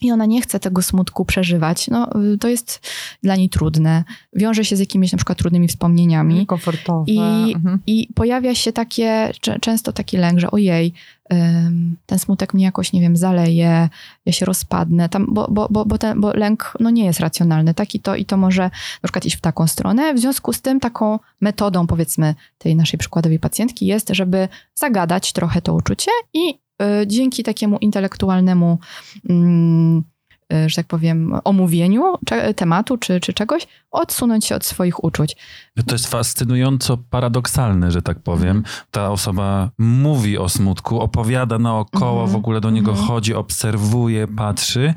[0.02, 1.88] I ona nie chce tego smutku przeżywać.
[1.88, 2.10] No,
[2.40, 2.88] to jest
[3.24, 4.04] dla niej trudne.
[4.34, 6.46] Wiąże się z jakimiś na przykład trudnymi wspomnieniami.
[6.46, 7.04] Komfortowe.
[7.12, 7.20] I,
[7.56, 7.80] Mhm.
[7.88, 10.94] I pojawia się takie, często taki lęk, że ojej,
[12.06, 13.90] ten smutek mnie jakoś, nie wiem, zaleje,
[14.26, 17.74] ja się rozpadnę, tam, bo, bo, bo, bo, ten, bo lęk no, nie jest racjonalny,
[17.74, 17.96] tak?
[17.96, 20.14] I to, I to może na przykład iść w taką stronę.
[20.14, 25.62] W związku z tym taką metodą, powiedzmy, tej naszej przykładowej pacjentki jest, żeby zagadać trochę
[25.62, 26.60] to uczucie i
[27.08, 28.80] dzięki takiemu intelektualnemu
[29.30, 30.04] mm,
[30.54, 32.04] y, że tak powiem, omówieniu
[32.56, 35.36] tematu czy, czy czegoś, odsunąć się od swoich uczuć.
[35.88, 38.64] To jest fascynująco paradoksalne, że tak powiem.
[38.92, 42.30] Ta osoba mówi o smutku, opowiada naokoło, Mhm.
[42.32, 43.08] w ogóle do niego Mhm.
[43.08, 44.94] chodzi, obserwuje, patrzy,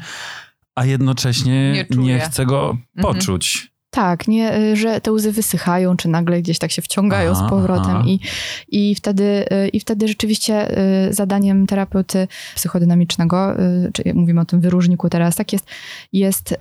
[0.75, 3.15] a jednocześnie Nie nie, chce go Mhm.
[3.15, 3.74] poczuć.
[3.95, 7.51] Tak, nie, y, że te łzy wysychają, czy nagle gdzieś tak się wciągają Aha, z
[7.51, 7.97] powrotem.
[7.97, 8.05] aha.
[8.07, 8.21] I,
[8.69, 10.79] i, wtedy, y, I wtedy rzeczywiście
[11.09, 13.55] y, zadaniem terapeuty psychodynamicznego,
[13.93, 15.67] czy mówimy o tym wyróżniku teraz, tak jest,
[16.13, 16.55] jest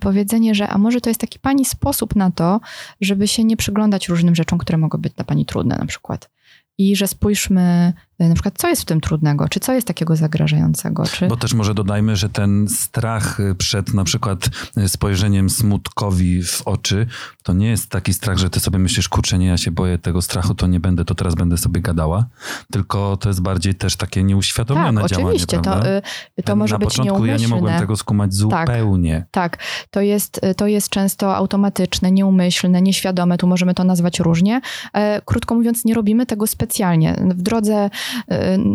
[0.00, 2.60] powiedzenie, że a może to jest taki pani sposób na to,
[3.00, 6.30] żeby się nie przyglądać różnym rzeczom, które mogą być dla pani trudne na przykład.
[6.78, 11.06] I że spójrzmy na przykład, co jest w tym trudnego, czy co jest takiego zagrażającego,
[11.06, 11.26] czy...
[11.26, 16.62] Bo też może dodajmy, że ten strach y, przed na przykład y, spojrzeniem smutkowi w
[16.62, 17.06] oczy,
[17.42, 20.22] to nie jest taki strach, że ty sobie myślisz, kurczę, nie, ja się boję tego
[20.22, 22.26] strachu, to nie będę, to teraz będę sobie gadała.
[22.72, 25.90] Tylko to jest bardziej też takie nieuświadomione tak, działanie, oczywiście, to, prawda?
[26.38, 27.56] y, to może Na być początku ja nieumyślne.
[27.56, 29.26] nie mogłem tego skumać zupełnie.
[29.30, 29.58] Tak,
[29.90, 34.60] to jest, to jest często automatyczne, nieumyślne, nieświadome, tu możemy to nazwać różnie.
[34.94, 37.16] E, krótko mówiąc, nie robimy tego specjalnie.
[37.30, 37.90] W drodze e,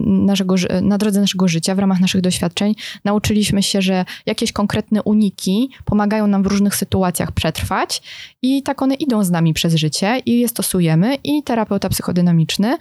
[0.06, 5.04] naszego, ży- na drodze naszego życia, w ramach naszych doświadczeń, nauczyliśmy się, że jakieś konkretne
[5.04, 8.02] uniki pomagają nam w różnych sytuacjach przetrwać
[8.42, 12.78] i tak one idą z nami przez życie i je stosujemy i terapeuta psychodynamiczny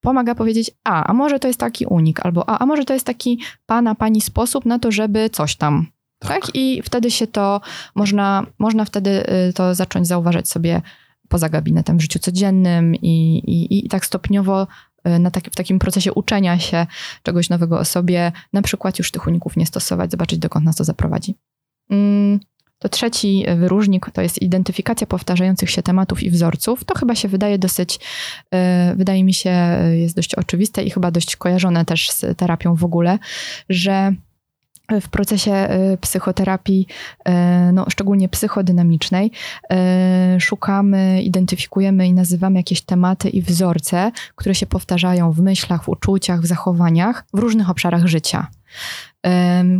[0.00, 3.06] pomaga powiedzieć, a, a może to jest taki unik, albo a, a może to jest
[3.06, 5.86] taki pana, pani sposób na to, żeby coś tam.
[6.18, 6.42] Tak.
[6.54, 7.60] I wtedy się to,
[7.94, 10.82] można, można wtedy y, to zacząć zauważać sobie
[11.28, 14.66] poza gabinetem w życiu codziennym i, i, i tak stopniowo y,
[15.04, 16.86] na tak, w takim procesie uczenia się
[17.22, 20.84] czegoś nowego o sobie, na przykład już tych uników nie stosować, zobaczyć dokąd nas to
[20.84, 21.34] zaprowadzi.
[21.90, 22.40] Mm,
[22.78, 26.84] To trzeci wyróżnik to jest identyfikacja powtarzających się tematów i wzorców.
[26.84, 27.98] To chyba się wydaje dosyć,
[28.54, 32.74] y, wydaje mi się, y, jest dość oczywiste i chyba dość kojarzone też z terapią
[32.74, 33.18] w ogóle,
[33.68, 34.12] że
[35.00, 36.86] w procesie y, psychoterapii,
[37.28, 37.32] y,
[37.72, 39.30] no, szczególnie psychodynamicznej,
[40.36, 45.88] y, szukamy, identyfikujemy i nazywamy jakieś tematy i wzorce, które się powtarzają w myślach, w
[45.88, 48.46] uczuciach, w zachowaniach w różnych obszarach życia.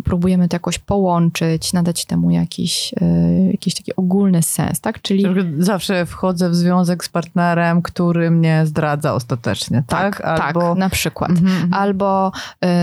[0.05, 5.03] Próbujemy to jakoś połączyć, nadać temu jakiś, y, jakiś taki ogólny sens, tak?
[5.03, 5.25] Czyli
[5.59, 10.23] Zawsze wchodzę w związek z partnerem, który mnie zdradza ostatecznie, tak?
[10.23, 11.31] tak, tak, na przykład.
[11.31, 11.75] Mhm, mhm.
[11.75, 12.33] Albo,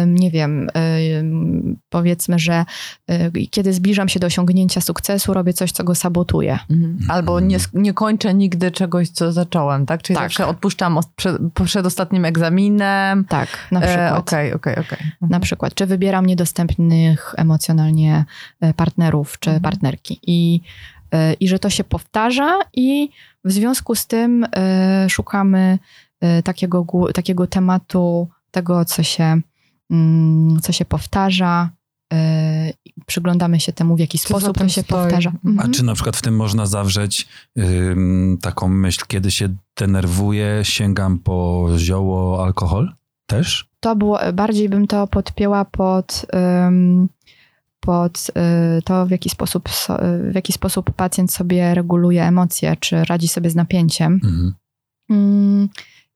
[0.07, 0.69] nie wiem,
[1.89, 2.65] powiedzmy, że
[3.11, 6.59] y, kiedy zbliżam się do osiągnięcia sukcesu, robię coś, co go sabotuje.
[6.69, 6.97] Mhm.
[7.09, 10.01] Albo nie, nie kończę nigdy czegoś, co zacząłem, tak?
[10.01, 10.25] Czyli Tak.
[10.25, 13.25] zawsze odpuszczam przed, przed ostatnim egzaminem.
[13.25, 14.11] Tak, na przykład.
[14.11, 14.97] E, Okej, okej, okej.
[15.21, 18.25] Na przykład, czy wybieram niedostępnych emocjonalnie
[18.61, 19.63] e, partnerów czy Mhm.
[19.63, 20.19] partnerki.
[20.27, 20.61] I,
[21.13, 23.09] e, I że to się powtarza, i
[23.45, 25.79] w związku z tym e, szukamy
[26.43, 29.41] takiego, takiego tematu, tego, co się,
[29.91, 31.69] mm, co się powtarza.
[32.85, 35.01] i Przyglądamy się temu, w jaki sposób to się stoi?
[35.03, 35.31] powtarza.
[35.45, 35.59] Mhm.
[35.59, 41.19] A czy na przykład w tym można zawrzeć ym, taką myśl, kiedy się denerwuję, sięgam
[41.19, 42.93] po zioło, alkohol?
[43.29, 43.69] Też?
[43.79, 46.25] to było, bardziej bym to podpięła pod,
[47.79, 49.97] pod y, to, w jaki, sposób, so-
[50.31, 54.13] w jaki sposób pacjent sobie reguluje emocje, czy radzi sobie z napięciem.
[54.23, 54.53] Mhm.
[55.09, 55.69] Mm,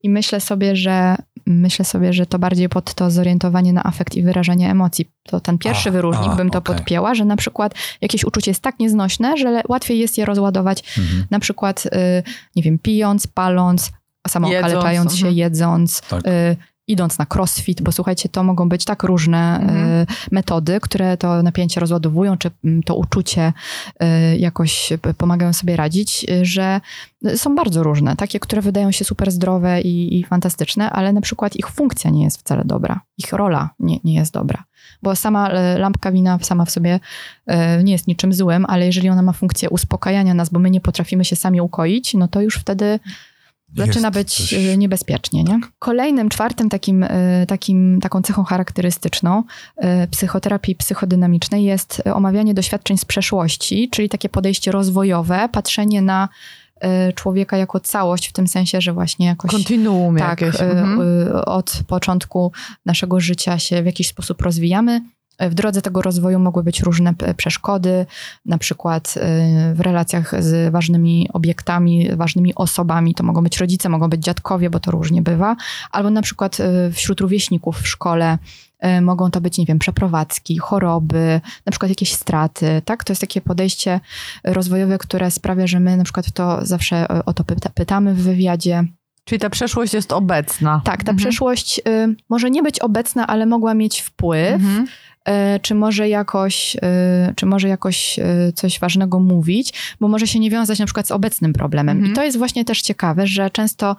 [0.04, 4.23] I myślę sobie, że myślę sobie, że to bardziej pod to zorientowanie na afekt i
[4.23, 5.12] wyrażanie emocji.
[5.23, 6.76] To ten pierwszy A, wyróżnik a, bym to okej.
[6.76, 11.26] podpięła, że na przykład jakieś uczucie jest tak nieznośne, że łatwiej jest je rozładować Mhm.
[11.32, 11.89] na przykład, y,
[12.56, 13.91] nie wiem, pijąc, paląc,
[14.28, 15.36] samookaleczając Jedząc, się, mhm.
[15.38, 16.21] jedząc, Tak.
[16.88, 19.91] Idąc na crossfit, bo słuchajcie, to mogą być tak różne Mhm.
[20.02, 23.54] y, metody, które to napięcie rozładowują, czy mm, to uczucie
[24.34, 26.82] y, jakoś p- pomagają sobie radzić, że
[27.36, 28.15] są bardzo różne.
[28.15, 32.24] Takie, które wydają się super zdrowe i, i fantastyczne, ale na przykład ich funkcja nie
[32.24, 33.02] jest wcale dobra.
[33.17, 34.63] Ich rola nie, nie jest dobra.
[35.02, 37.00] Bo sama lampka wina sama w sobie
[37.84, 41.26] nie jest niczym złym, ale jeżeli ona ma funkcję uspokajania nas, bo my nie potrafimy
[41.26, 43.00] się sami ukoić, no to już wtedy
[43.75, 45.43] zaczyna Jest być coś- y, niebezpiecznie.
[45.43, 45.59] Nie?
[45.79, 49.43] Kolejnym, czwartym takim, y, takim, taką cechą charakterystyczną
[50.03, 56.29] y, psychoterapii psychodynamicznej jest omawianie doświadczeń z przeszłości, czyli takie podejście rozwojowe, patrzenie na
[57.15, 60.62] człowieka jako całość, w tym sensie, że właśnie jakoś Kontinuum tak, jakieś.
[60.62, 60.99] Mhm.
[61.45, 62.51] od początku
[62.86, 65.01] naszego życia się w jakiś sposób rozwijamy.
[65.39, 68.06] W drodze tego rozwoju mogły być różne przeszkody,
[68.46, 73.15] na przykład y, w relacjach z ważnymi obiektami, ważnymi osobami.
[73.15, 75.56] To mogą być rodzice, mogą być dziadkowie, bo to różnie bywa.
[75.91, 78.38] Albo na przykład y, wśród rówieśników w szkole
[79.02, 82.82] mogą to być, nie wiem, przeprowadzki, choroby, na przykład jakieś straty.
[82.86, 83.04] Tak?
[83.04, 84.00] To jest takie podejście
[84.43, 88.86] rozwojowe, które sprawia, że my na przykład to zawsze o to pyta, pytamy w wywiadzie.
[89.25, 90.81] Czyli ta przeszłość jest obecna.
[90.86, 91.17] Tak, ta Mhm.
[91.17, 94.88] przeszłość y, może nie być obecna, ale mogła mieć wpływ, Mhm.
[95.55, 96.79] y, czy może jakoś, y,
[97.36, 101.12] czy może jakoś y, coś ważnego mówić, bo może się nie wiązać na przykład z
[101.12, 101.97] obecnym problemem.
[101.97, 102.12] Mhm.
[102.13, 103.95] I to jest właśnie też ciekawe, że często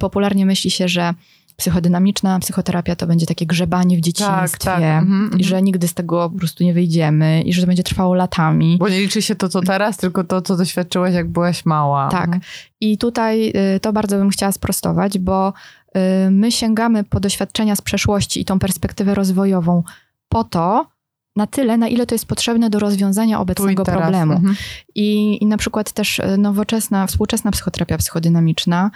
[0.00, 1.14] popularnie myśli się, że
[1.60, 4.76] psychodynamiczna psychoterapia to będzie takie grzebanie w dzieciństwie tak.
[4.76, 5.40] Mhm, mhm.
[5.40, 8.76] i że nigdy z tego po prostu nie wyjdziemy i że to będzie trwało latami.
[8.78, 12.08] Bo nie liczy się to, co teraz, tylko to, co doświadczyłaś, jak byłaś mała.
[12.08, 12.24] Tak.
[12.24, 12.40] Mhm.
[12.80, 15.52] I tutaj y, to bardzo bym chciała sprostować, bo
[15.96, 19.82] y, my sięgamy po doświadczenia z przeszłości i tą perspektywę rozwojową
[20.28, 20.86] po to,
[21.36, 24.00] na tyle, na ile to jest potrzebne do rozwiązania obecnego teraz.
[24.00, 24.32] problemu.
[24.32, 24.56] Mhm.
[24.94, 28.90] I, I na przykład też y, nowoczesna, współczesna psychoterapia psychodynamiczna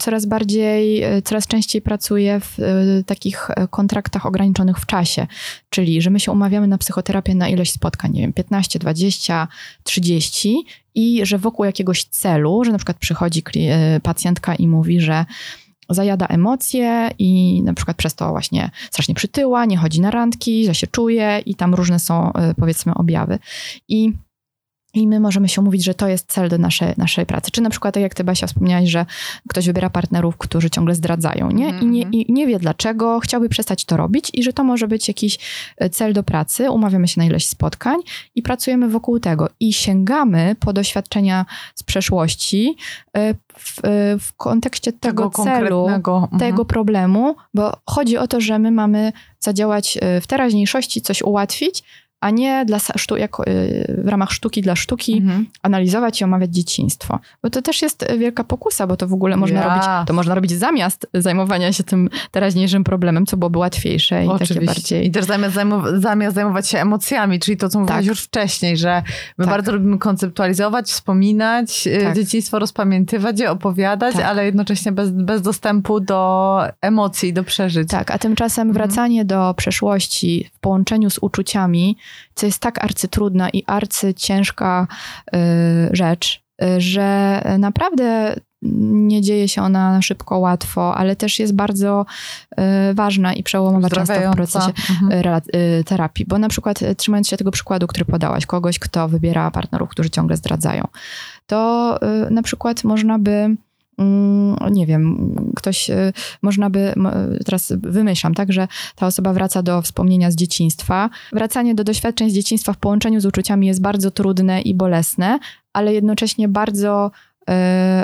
[0.00, 5.26] coraz bardziej, y, coraz częściej pracuje w y, takich kontraktach ograniczonych w czasie.
[5.70, 9.48] Czyli, że my się umawiamy na psychoterapię na ileś spotkań, nie wiem, 15, 20,
[9.82, 13.42] 30 i że wokół jakiegoś celu, że na przykład przychodzi
[14.02, 15.26] pacjentka i mówi, że
[15.88, 20.74] zajada emocje i na przykład przez to właśnie strasznie przytyła, nie chodzi na randki, że
[20.74, 23.38] się czuje i tam różne są y, powiedzmy objawy.
[23.88, 24.12] I
[24.98, 27.50] i my możemy się umówić, że to jest cel do naszej, naszej pracy.
[27.50, 29.06] Czy na przykład, tak jak ty, Basia, wspomniałaś, że
[29.48, 31.68] ktoś wybiera partnerów, którzy ciągle zdradzają, nie?
[31.68, 35.08] I, nie, I nie wie dlaczego, chciałby przestać to robić i że to może być
[35.08, 35.38] jakiś
[35.76, 36.70] e, cel do pracy.
[36.70, 37.98] Umawiamy się na ileś spotkań
[38.34, 39.48] i pracujemy wokół tego.
[39.60, 42.76] I sięgamy po doświadczenia z przeszłości
[43.16, 46.16] e, w, e, w kontekście tego, celu, konkretnego.
[46.22, 46.40] Mhm.
[46.40, 51.84] tego problemu, bo chodzi o to, że my mamy zadziałać w teraźniejszości, coś ułatwić,
[52.20, 55.46] a nie dla sztu, jako, y, w ramach sztuki dla sztuki Mhm.
[55.62, 57.18] analizować i omawiać dzieciństwo.
[57.42, 59.68] Bo to też jest wielka pokusa, bo to w ogóle można Ja.
[59.68, 64.44] robić, to można robić zamiast zajmowania się tym teraźniejszym problemem, co byłoby łatwiejsze i takie
[64.44, 64.66] Oczywiście.
[64.66, 65.06] bardziej...
[65.06, 68.06] I też zamiast, zajmow- zamiast zajmować się emocjami, czyli to, co mówiłaś Tak.
[68.06, 69.02] już wcześniej, że
[69.38, 69.54] my Tak.
[69.54, 72.14] bardzo lubimy konceptualizować, wspominać, y, Tak.
[72.16, 74.24] dzieciństwo rozpamiętywać je, opowiadać, Tak.
[74.24, 77.88] ale jednocześnie bez, bez dostępu do emocji, do przeżyć.
[77.90, 78.74] Tak, a tymczasem Mhm.
[78.74, 81.96] wracanie do przeszłości w połączeniu z uczuciami,
[82.34, 84.86] co jest tak arcytrudna i arcyciężka
[85.34, 85.38] y,
[85.92, 92.06] rzecz, y, że naprawdę nie dzieje się ona na szybko, łatwo, ale też jest bardzo
[92.90, 95.12] y, ważna i przełomowa często w procesie Mhm.
[95.54, 96.26] y, y, terapii.
[96.28, 100.36] Bo na przykład trzymając się tego przykładu, który podałaś, kogoś, kto wybiera partnerów, którzy ciągle
[100.36, 100.84] zdradzają,
[101.46, 103.56] to y, na przykład można by
[104.70, 106.94] nie wiem, ktoś, y, można by,
[107.44, 111.10] teraz wymyślam, tak, że ta osoba wraca do wspomnienia z dzieciństwa.
[111.32, 115.38] Wracanie do doświadczeń z dzieciństwa w połączeniu z uczuciami jest bardzo trudne i bolesne,
[115.72, 117.52] ale jednocześnie bardzo, y,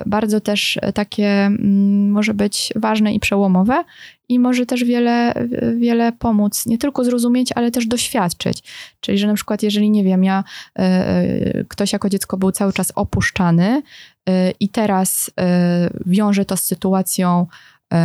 [0.07, 3.85] bardzo też takie mm, może być ważne i przełomowe
[4.28, 5.35] i może też wiele,
[5.76, 8.62] wiele pomóc, nie tylko zrozumieć, ale też doświadczyć.
[9.00, 10.44] Czyli, że na przykład, jeżeli nie wiem, ja,
[10.78, 13.83] y, ktoś jako dziecko był cały czas opuszczany
[14.60, 15.32] i teraz y,
[16.06, 17.46] wiąże to z sytuacją
[17.94, 17.96] y,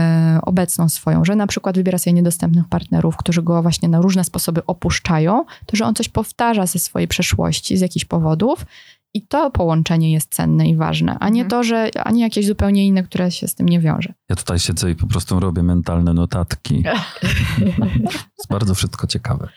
[0.42, 4.66] obecną swoją, że na przykład wybiera sobie niedostępnych partnerów, którzy go właśnie na różne sposoby
[4.66, 8.66] opuszczają, to że on coś powtarza ze swojej przeszłości z jakichś powodów
[9.14, 11.50] i to połączenie jest cenne i ważne, a nie Mhm.
[11.50, 14.14] to, że, a nie jakieś zupełnie inne, które się z tym nie wiąże.
[14.30, 16.84] Ja tutaj siedzę i po prostu robię mentalne notatki.
[18.38, 19.50] jest bardzo wszystko ciekawe.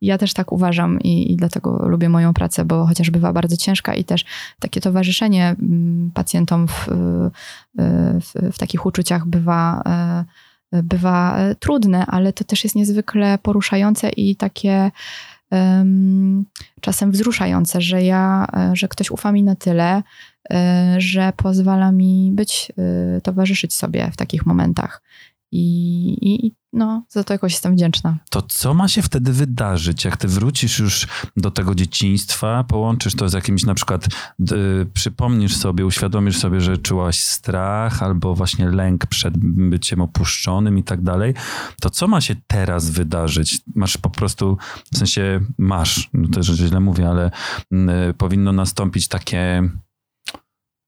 [0.00, 3.94] Ja też tak uważam i, i dlatego lubię moją pracę, bo chociaż bywa bardzo ciężka
[3.94, 4.24] i też
[4.60, 6.92] takie towarzyszenie mm, pacjentom w, y,
[8.20, 9.82] w, w takich uczuciach bywa,
[10.74, 14.90] y, bywa y, trudne, ale to też jest niezwykle poruszające i takie
[16.80, 20.02] czasem wzruszające, że ja, y, że ktoś ufa mi na tyle,
[20.52, 20.54] y,
[20.98, 22.72] że pozwala mi być,
[23.18, 25.02] y, towarzyszyć sobie w takich momentach.
[25.56, 28.16] I, i no, za to jakoś jestem wdzięczna.
[28.30, 33.28] To co ma się wtedy wydarzyć, jak ty wrócisz już do tego dzieciństwa, połączysz to
[33.28, 34.56] z jakimś na przykład, d-
[34.94, 41.02] przypomnisz sobie, uświadomisz sobie, że czułaś strach albo właśnie lęk przed byciem opuszczonym i tak
[41.02, 41.34] dalej,
[41.80, 43.60] to co ma się teraz wydarzyć?
[43.74, 44.58] Masz po prostu,
[44.92, 47.30] w sensie masz, no też źle mówię, ale
[48.10, 49.70] y, powinno nastąpić takie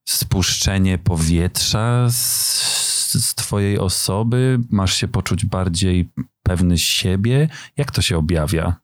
[0.08, 4.58] spuszczenie powietrza z, z twojej osoby?
[4.70, 6.08] Masz się poczuć bardziej
[6.42, 7.48] pewny siebie?
[7.76, 8.74] Jak to się objawia?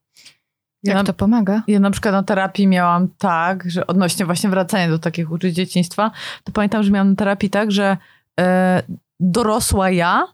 [0.82, 1.62] Jak Ja- to pomaga?
[1.66, 6.10] Ja na przykład na terapii miałam tak, że odnośnie właśnie wracania do takich uczuć dzieciństwa,
[6.44, 7.96] to pamiętam, że miałam na terapii tak, że
[8.40, 8.82] e,
[9.20, 10.26] dorosła ja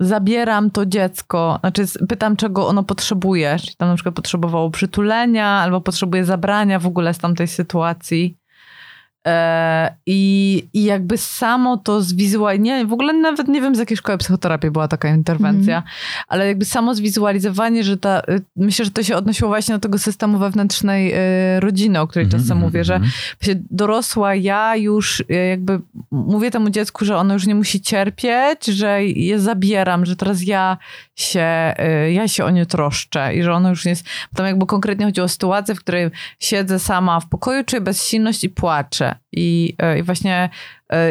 [0.00, 5.80] zabieram to dziecko, znaczy pytam, czego ono potrzebuje, czyli tam na przykład potrzebowało przytulenia albo
[5.80, 8.36] potrzebuje zabrania w ogóle z tamtej sytuacji.
[9.26, 14.18] E, i, I jakby samo to zwizualizowanie, w ogóle nawet nie wiem z jakiej szkoły
[14.18, 15.82] psychoterapii była taka interwencja,
[16.28, 19.98] ale jakby samo zwizualizowanie, że ta, y, myślę, że to się odnosiło właśnie do tego
[19.98, 21.14] systemu wewnętrznej
[21.56, 23.12] y, rodziny, o której Mhm, czasem mhm, mówię, że mhm.
[23.70, 29.04] dorosła ja już y, jakby mówię temu dziecku, że ono już nie musi cierpieć, że
[29.04, 30.78] je zabieram, że teraz ja
[31.14, 31.74] się,
[32.10, 34.04] ja się o nie troszczę i że ono już nie jest,
[34.34, 38.48] tam jakby konkretnie chodziło o sytuację, w której siedzę sama w pokoju, czuję bezsilność i
[38.48, 40.50] płaczę i, y, i właśnie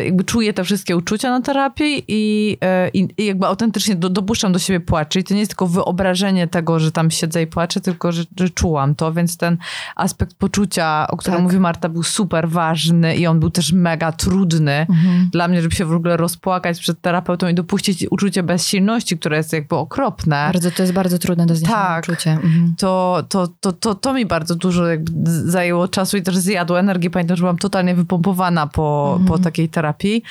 [0.05, 4.53] jakby czuję te wszystkie uczucia na terapii i, y, i, i jakby autentycznie do, dopuszczam
[4.53, 5.07] do siebie płacz.
[5.07, 8.49] Czyli to nie jest tylko wyobrażenie tego, że tam siedzę i płaczę, tylko że, że
[8.49, 9.57] czułam to, więc ten
[9.95, 11.43] aspekt poczucia, o którym Tak.
[11.43, 15.29] mówi Marta, był super ważny i on był też mega trudny Mhm.
[15.31, 19.53] dla mnie, żeby się w ogóle rozpłakać przed terapeutą i dopuścić uczucie bezsilności, które jest
[19.53, 20.49] jakby okropne.
[20.53, 22.03] Bardzo, to jest bardzo trudne do zniesienia Tak.
[22.03, 22.31] uczucie.
[22.31, 22.73] Mhm.
[22.77, 24.83] To, to, to, to, to mi bardzo dużo
[25.25, 27.09] zajęło czasu i też zjadło energię.
[27.09, 29.27] Pamiętam, że byłam totalnie wypompowana po, Mhm.
[29.27, 30.23] po takiej terapii.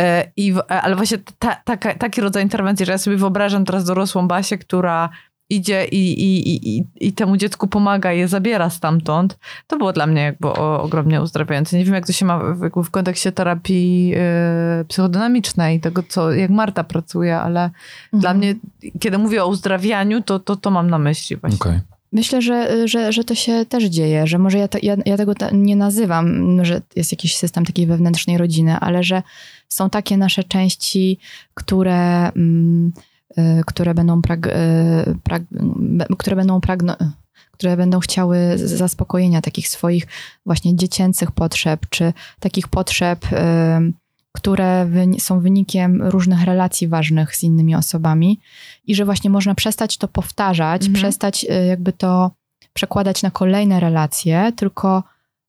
[0.00, 3.84] E, I, w- ale właśnie ta, taka, taki rodzaj interwencji, że ja sobie wyobrażam teraz
[3.84, 5.08] dorosłą Basię, która
[5.50, 10.06] idzie i, i, i, i- i temu dziecku pomaga, je zabiera stamtąd, to było dla
[10.06, 11.78] mnie jakby ogromnie uzdrawiające.
[11.78, 16.50] Nie wiem, jak to się ma w, w kontekście terapii e, psychodynamicznej, tego, co, jak
[16.50, 17.70] Marta pracuje, ale
[18.12, 18.36] dla Mhm.
[18.38, 18.54] mnie,
[19.00, 21.58] kiedy mówię o uzdrawianiu, to, to, to mam na myśli właśnie.
[21.60, 21.80] Okej.
[22.12, 25.34] Myślę, że, że, że to się też dzieje, że może ja, te, ja, ja tego
[25.34, 29.22] ta- nie nazywam, że jest jakiś system takiej wewnętrznej rodziny, ale że
[29.68, 31.18] są takie nasze części,
[31.54, 32.92] które, mm,
[33.38, 34.50] y, które będą prag, y,
[35.22, 35.42] prag,
[36.18, 36.96] które będą pragno,
[37.52, 40.06] które będą chciały zaspokojenia takich swoich
[40.46, 43.36] właśnie dziecięcych potrzeb, czy takich potrzeb, y,
[44.32, 48.40] które są wynikiem różnych relacji ważnych z innymi osobami
[48.86, 50.94] i że właśnie można przestać to powtarzać, Mhm.
[50.94, 52.30] przestać y, jakby to
[52.72, 55.02] przekładać na kolejne relacje, tylko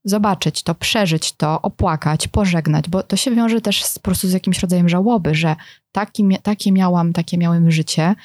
[0.03, 4.31] zobaczyć to, przeżyć to, opłakać, pożegnać, bo to się wiąże też z, po prostu z
[4.33, 5.55] jakimś rodzajem żałoby, że
[5.91, 8.15] taki, takie miałam, takie miałem życie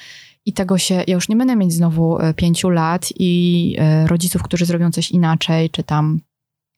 [0.45, 4.43] i tego się, ja już nie będę mieć znowu y, pięciu lat i y, rodziców,
[4.43, 6.19] którzy zrobią coś inaczej, czy tam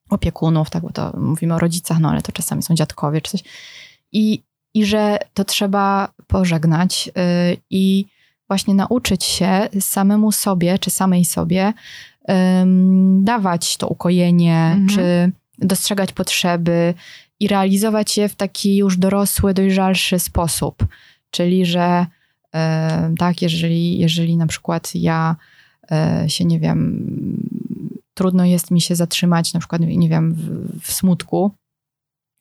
[0.10, 3.44] opiekunów, tak, bo to mówimy o rodzicach, no ale to czasami są dziadkowie, czy coś.
[4.12, 4.44] I,
[4.74, 7.10] i że to trzeba pożegnać
[7.52, 8.06] y, i
[8.48, 11.74] właśnie nauczyć się samemu sobie, czy samej sobie
[12.64, 14.88] ym, dawać to ukojenie, Mhm.
[14.88, 15.32] czy
[15.66, 16.94] dostrzegać potrzeby
[17.40, 20.86] i realizować je w taki już dorosły, dojrzalszy sposób.
[21.32, 22.06] Czyli, że
[23.06, 25.36] ym, tak, jeżeli, jeżeli na przykład ja
[26.26, 27.08] y, się, nie wiem,
[28.18, 31.52] trudno jest mi się zatrzymać, na przykład, nie wiem, w, w smutku,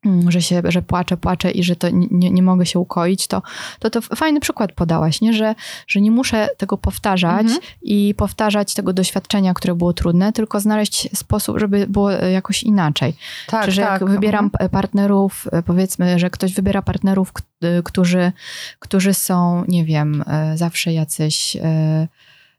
[0.06, 3.42] mm, że się, że płaczę, płaczę i że to nie, nie mogę się ukoić, to,
[3.78, 5.32] to to fajny przykład podałaś, nie?
[5.32, 5.54] Że,
[5.88, 7.60] że nie muszę tego powtarzać Mhm.
[7.82, 13.14] i powtarzać tego doświadczenia, które było trudne, tylko znaleźć sposób, żeby było e, jakoś inaczej.
[13.46, 14.08] Tak, Czy że jak tak.
[14.10, 18.32] wybieram p- partnerów, e, powiedzmy, że ktoś wybiera partnerów, e, którzy,
[18.78, 20.24] którzy są, nie wiem,
[20.54, 21.56] zawsze jacyś,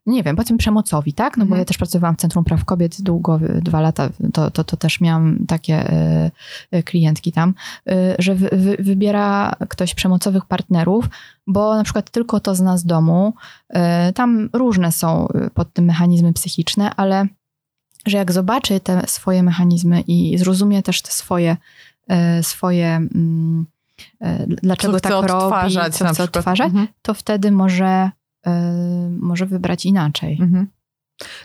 [0.08, 1.36] nie wiem, powiedzmy przemocowi, tak?
[1.36, 1.58] No bo Mhm.
[1.58, 5.38] ja też pracowałam w Centrum Praw Kobiet długo, dwa lata, to, to, to też miałam
[5.48, 5.90] takie
[6.70, 7.54] e, klientki tam,
[7.88, 11.04] e, że wy, wy, wybiera ktoś przemocowych partnerów,
[11.46, 13.34] bo na przykład tylko to zna z domu.
[13.68, 17.26] E, Tam różne są pod tym mechanizmy psychiczne, ale
[18.06, 21.56] że jak zobaczy te swoje mechanizmy i zrozumie też te swoje,
[22.42, 23.66] swoje mm,
[24.46, 26.88] dlaczego Co tak robi, co chce odtwarzać, Mhm.
[27.02, 28.10] to wtedy może,
[29.10, 30.38] może wybrać inaczej.
[30.40, 30.66] Mhm.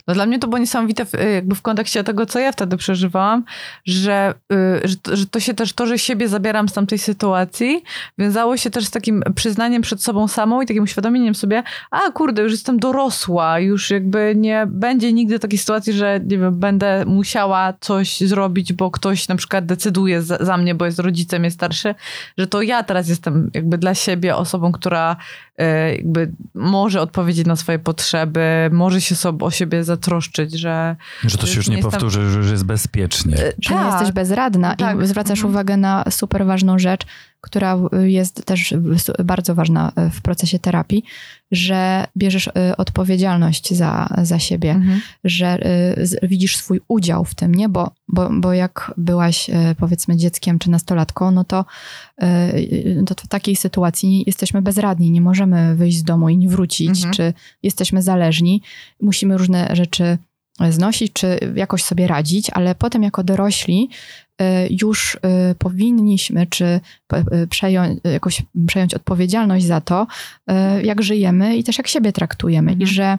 [0.07, 3.43] No dla mnie to było niesamowite w, jakby w kontekście tego, co ja wtedy przeżywałam,
[3.86, 7.84] że, y, że, że to się też, to, że siebie zabieram z tamtej sytuacji,
[8.17, 12.41] wiązało się też z takim przyznaniem przed sobą samą i takim uświadomieniem sobie, a kurde,
[12.41, 17.74] już jestem dorosła, już jakby nie będzie nigdy takiej sytuacji, że nie wiem, będę musiała
[17.80, 21.95] coś zrobić, bo ktoś na przykład decyduje za, za mnie, bo jest rodzicem, jest starszy,
[22.38, 25.15] że to ja teraz jestem jakby dla siebie osobą, która
[25.57, 31.38] e, jakby może odpowiedzieć na swoje potrzeby, może się sobie o siebie zatroszczyć, że Że
[31.38, 33.36] to się już nie jestem- powtórzy, że już jest bezpiecznie.
[33.38, 35.01] e, że nie tak, jesteś bezradna Tak.
[35.03, 35.53] i zwracasz Mhm.
[35.53, 37.01] uwagę na super ważną rzecz,
[37.44, 38.74] która jest też
[39.24, 41.04] bardzo ważna y, w procesie terapii,
[41.52, 45.02] że bierzesz y, odpowiedzialność za, za siebie, Mhm.
[45.24, 45.60] że
[46.02, 47.70] z- widzisz swój udział w tym, nie?
[47.70, 51.66] Bo, bo, bo jak byłaś powiedzmy dzieckiem czy nastolatką, no to,
[52.24, 56.89] y, to w takiej sytuacji jesteśmy bezradni, nie możemy wyjść z domu i nie wrócić,
[56.89, 57.14] Mhm.
[57.14, 57.34] czy
[57.64, 58.62] jesteśmy zależni,
[59.02, 60.18] musimy różne rzeczy
[60.70, 63.89] znosić, czy jakoś sobie radzić, ale potem jako dorośli
[64.69, 65.19] już y,
[65.55, 66.79] powinniśmy, czy
[67.34, 70.07] y, przejąć, jakoś przejąć odpowiedzialność za to,
[70.51, 72.71] y, jak żyjemy i też jak siebie traktujemy.
[72.71, 72.81] Mhm.
[72.89, 73.17] I że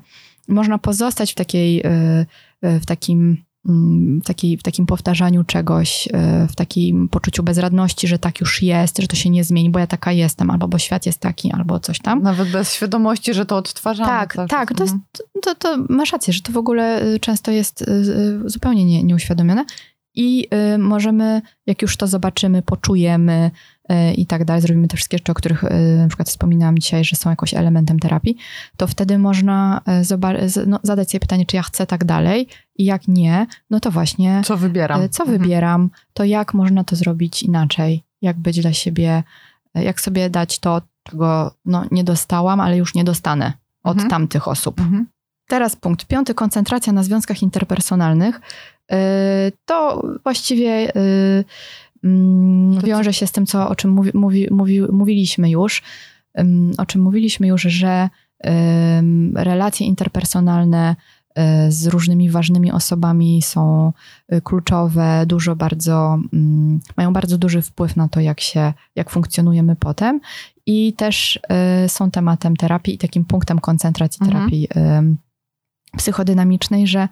[0.48, 2.26] można pozostać w takiej, y,
[2.64, 3.36] y, w takim
[3.68, 4.20] mm,
[4.58, 6.10] w, takim powtarzaniu czegoś, y,
[6.48, 9.86] w takim poczuciu bezradności, że tak już jest, że to się nie zmieni, bo ja
[9.86, 12.22] taka jestem, albo bo świat jest taki, albo coś tam.
[12.22, 14.08] Nawet bez świadomości, że to odtwarzamy.
[14.08, 14.76] Tak, tak, czas.
[14.78, 15.08] to, jest, Mhm.
[15.42, 17.84] to, to masz rację, że to w ogóle y, często jest y,
[18.44, 19.64] y, zupełnie nie, nieuświadomione
[20.14, 23.50] i y, możemy, jak już to zobaczymy, poczujemy
[23.92, 27.04] y, i tak dalej, zrobimy te wszystkie rzeczy, o których y, na przykład wspominałam dzisiaj,
[27.04, 28.36] że są jakoś elementem terapii,
[28.76, 29.80] to wtedy można
[30.66, 34.42] no, zadać sobie pytanie, czy ja chcę tak dalej i jak nie, no to właśnie
[34.44, 35.08] Co wybieram?
[35.08, 35.38] co Mhm.
[35.38, 39.22] wybieram, to jak można to zrobić inaczej, jak być dla siebie,
[39.74, 43.52] jak sobie dać to, czego no, nie dostałam, ale już nie dostanę
[43.82, 44.10] od Mhm.
[44.10, 44.80] tamtych osób.
[44.80, 45.06] Mhm.
[45.48, 48.40] Teraz punkt piąty, koncentracja na związkach interpersonalnych.
[48.90, 48.96] Yy,
[49.64, 51.44] To właściwie yy,
[52.04, 55.82] mm, wiąże się z tym, co, o czym mówi, mówi, mówi, mówiliśmy już,
[56.78, 58.08] o czym mówiliśmy już, że
[59.34, 60.96] relacje interpersonalne
[61.66, 63.92] y, z różnymi ważnymi osobami są
[64.32, 69.76] y, kluczowe, dużo bardzo, mm, mają bardzo duży wpływ na to, jak się, jak funkcjonujemy
[69.76, 70.20] potem.
[70.66, 71.40] I też
[71.84, 74.40] y, są tematem terapii i takim punktem koncentracji Mhm.
[74.40, 74.68] terapii
[75.96, 77.08] psychodynamicznej, że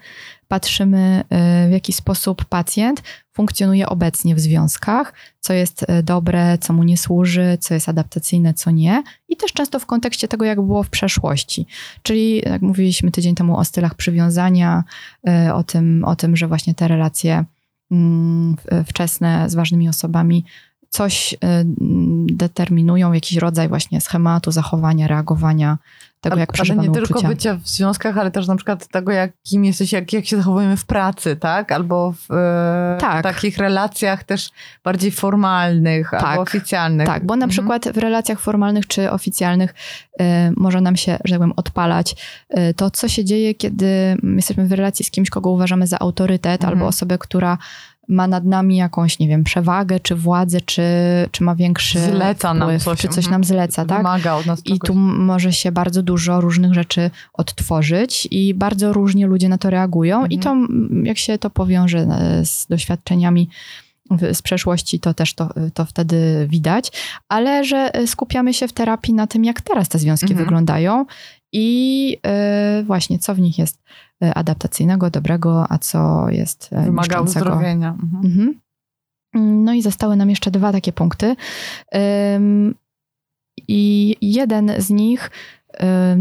[0.48, 1.24] patrzymy,
[1.66, 3.02] y, w jaki sposób pacjent
[3.32, 8.54] funkcjonuje obecnie w związkach, co jest y, dobre, co mu nie służy, co jest adaptacyjne,
[8.54, 9.02] co nie.
[9.28, 11.66] I też często w kontekście tego, jak było w przeszłości.
[12.02, 14.84] Czyli, jak mówiliśmy tydzień temu o stylach przywiązania,
[15.28, 17.44] y, o tym, o tym że właśnie te relacje
[17.90, 18.56] mm,
[18.86, 20.44] wczesne z ważnymi osobami
[20.88, 21.36] coś
[22.26, 25.78] determinują, jakiś rodzaj właśnie schematu, zachowania, reagowania,
[26.22, 27.28] tego, jak ale przeżywamy nie tylko uczucia.
[27.28, 30.84] bycia w związkach, ale też na przykład tego, jakim jesteś, jak, jak się zachowujemy w
[30.84, 31.72] pracy, tak?
[31.72, 33.22] Albo w e, Tak.
[33.22, 34.50] takich relacjach też
[34.84, 36.22] bardziej formalnych Tak.
[36.24, 37.06] albo oficjalnych.
[37.06, 37.50] Tak, bo na Mhm.
[37.50, 39.74] przykład w relacjach formalnych czy oficjalnych
[40.20, 40.24] y,
[40.56, 42.16] może nam się, że tak powiem, odpalać
[42.58, 46.60] y, to, co się dzieje, kiedy jesteśmy w relacji z kimś, kogo uważamy za autorytet,
[46.62, 46.72] Mhm.
[46.72, 47.58] albo osobę, która
[48.08, 50.82] ma nad nami jakąś, nie wiem, przewagę, czy władzę, czy,
[51.30, 53.32] czy ma większy Zleca nam wpływ, coś, czy coś mhm.
[53.32, 53.98] nam zleca, tak?
[53.98, 59.26] Wymaga od nas I tu może się bardzo dużo różnych rzeczy odtworzyć i bardzo różnie
[59.26, 60.16] ludzie na to reagują.
[60.16, 60.32] Mhm.
[60.32, 63.48] I to, mm, jak się to powiąże e, z doświadczeniami
[64.32, 66.92] z przeszłości, to też to, to wtedy widać.
[67.28, 70.44] Ale że e, skupiamy się w terapii na tym, jak teraz te związki Mhm.
[70.44, 71.06] wyglądają
[71.52, 73.82] i e, właśnie co w nich jest
[74.22, 77.46] e, adaptacyjnego, dobrego, a co jest e, Wymaga niszczącego.
[77.46, 77.96] uzdrowienia.
[78.02, 78.24] Mhm.
[78.24, 78.60] Mhm.
[79.64, 81.36] No i zostały nam jeszcze dwa takie punkty.
[83.68, 85.30] I jeden z nich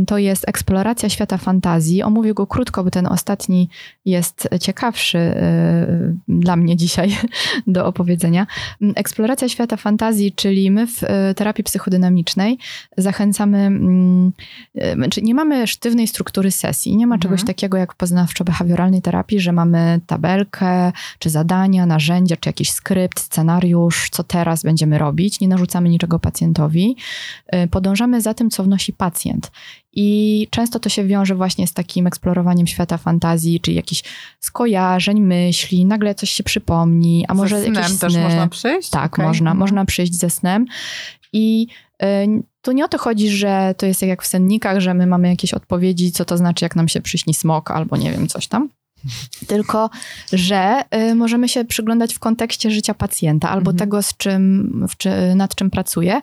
[0.08, 2.04] to jest eksploracja świata fantazji.
[2.04, 3.70] Omówię go krótko, bo ten ostatni
[4.06, 7.18] jest ciekawszy y, dla mnie dzisiaj
[7.68, 8.48] do opowiedzenia.
[8.96, 12.58] Eksploracja świata fantazji, czyli my w y, terapii psychodynamicznej
[12.98, 14.32] zachęcamy, ym,
[14.78, 16.96] y, znaczy nie mamy sztywnej struktury sesji.
[16.98, 17.22] Nie ma Mhm.
[17.22, 23.20] czegoś takiego jak w poznawczo-behawioralnej terapii, że mamy tabelkę, czy zadania, narzędzia, czy jakiś skrypt,
[23.20, 25.40] scenariusz, co teraz będziemy robić.
[25.40, 26.96] Nie narzucamy niczego pacjentowi.
[27.56, 29.41] Y, Podążamy za tym, co wnosi pacjent.
[29.94, 34.04] I często to się wiąże właśnie z takim eksplorowaniem świata fantazji, czyli jakichś
[34.40, 38.22] skojarzeń, myśli, nagle coś się przypomni, a może Ze snem jakieś też sny.
[38.24, 38.90] można przyjść?
[38.90, 39.26] Tak, Okej.
[39.26, 39.58] można, Mhm.
[39.58, 40.66] można przyjść ze snem.
[41.34, 41.68] I
[42.04, 42.06] y,
[42.62, 45.54] tu nie o to chodzi, że to jest jak w sennikach, że my mamy jakieś
[45.54, 48.70] odpowiedzi, co to znaczy, jak nam się przyśni smok, albo nie wiem, coś tam.
[49.48, 49.90] Tylko,
[50.34, 50.82] że
[51.12, 53.78] y, możemy się przyglądać w kontekście życia pacjenta albo Mhm.
[53.78, 56.22] tego, z czym, czy, nad czym pracuje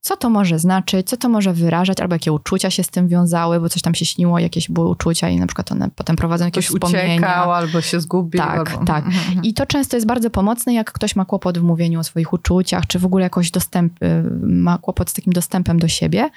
[0.00, 3.60] co to może znaczyć, co to może wyrażać, albo jakie uczucia się z tym wiązały,
[3.60, 6.66] bo coś tam się śniło, jakieś były uczucia i na przykład one potem prowadzą jakieś
[6.66, 7.14] Ktoś wspomnienia.
[7.14, 8.40] uciekał albo się zgubił.
[8.40, 8.84] Tak, albo...
[8.84, 9.06] tak.
[9.06, 9.42] Mhm.
[9.42, 12.86] I to często jest bardzo pomocne, jak ktoś ma kłopot w mówieniu o swoich uczuciach,
[12.86, 14.06] czy w ogóle jakoś dostęp, y,
[14.42, 16.30] ma kłopot z takim dostępem do siebie.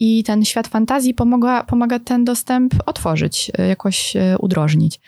[0.00, 5.00] I ten świat fantazji pomaga, pomaga ten dostęp otworzyć, y, jakoś y, udrożnić.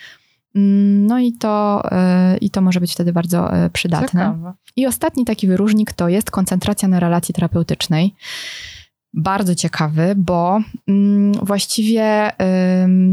[0.54, 1.82] Mm, No i to,
[2.34, 4.20] y, i to może być wtedy bardzo y, przydatne.
[4.20, 4.52] Ciekawe.
[4.76, 8.14] I ostatni taki wyróżnik to jest koncentracja na relacji terapeutycznej.
[9.14, 12.30] Bardzo ciekawy, bo mm, właściwie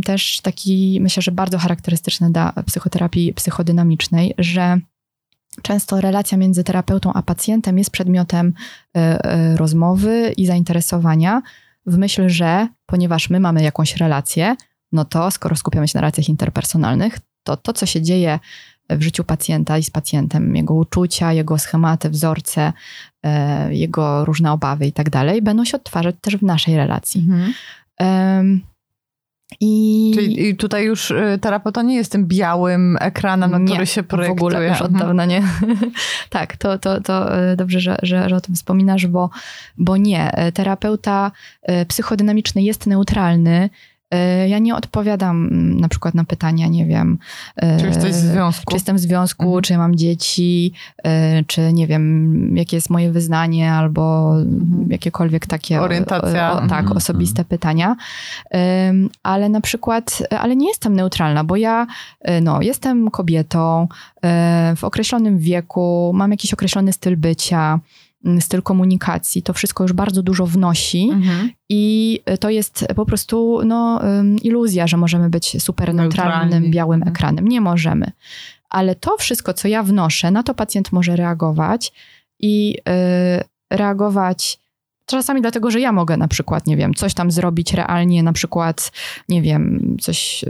[0.06, 4.80] też taki, myślę, że bardzo charakterystyczny dla psychoterapii psychodynamicznej, że
[5.62, 8.54] często relacja między terapeutą a pacjentem jest przedmiotem
[8.98, 11.42] y, rozmowy i zainteresowania,
[11.86, 14.56] w myśl, że ponieważ my mamy jakąś relację,
[14.92, 18.40] no to skoro skupiamy się na relacjach interpersonalnych, to to, co się dzieje
[18.90, 22.74] w życiu pacjenta i z pacjentem, jego uczucia, jego schematy, wzorce,
[23.24, 27.22] e, jego różne obawy i tak dalej, będą się odtwarzać też w naszej relacji.
[27.22, 27.54] Mhm.
[28.00, 28.62] Em,
[29.62, 34.04] I Czyli tutaj już y, terapeuta nie jest tym białym ekranem, na Nie, który się
[34.04, 34.38] projektuje.
[34.38, 35.00] w ogóle już od Mhm.
[35.08, 35.44] dawna nie.
[36.30, 39.30] tak, to, to, to e, dobrze, że, że, że o tym wspominasz, bo,
[39.78, 40.32] bo nie.
[40.54, 41.32] Terapeuta
[41.64, 43.70] e, psychodynamiczny jest neutralny.
[44.12, 47.18] E, Ja nie odpowiadam mm, na przykład na pytania, nie wiem.
[47.56, 48.66] e, Czy jesteś w związku?
[48.72, 49.62] Czy jestem w związku, Mhm.
[49.64, 54.34] czy ja mam dzieci, e, czy nie wiem, jakie jest moje wyznanie, albo
[54.88, 56.52] jakiekolwiek takie Orientacja.
[56.52, 56.98] O, tak, Mhm.
[56.98, 57.96] osobiste pytania.
[58.90, 61.88] Ym, Ale na przykład, ale nie jestem neutralna, bo ja
[62.42, 63.88] no, jestem kobietą
[64.76, 67.80] w określonym wieku, mam jakiś określony styl bycia,
[68.40, 69.44] styl komunikacji.
[69.44, 71.10] To wszystko już bardzo dużo wnosi.
[71.14, 71.50] Mhm.
[71.70, 74.02] I to jest po prostu no,
[74.44, 77.16] iluzja, że możemy być super neutralnym, białym Mhm.
[77.16, 77.48] ekranem.
[77.48, 78.12] Nie możemy.
[78.70, 81.94] Ale to wszystko, co ja wnoszę, na to pacjent może reagować
[82.40, 82.78] i
[83.70, 84.60] y, reagować
[85.06, 88.92] czasami dlatego, że ja mogę na przykład, nie wiem, coś tam zrobić realnie, na przykład,
[89.30, 90.46] nie wiem, coś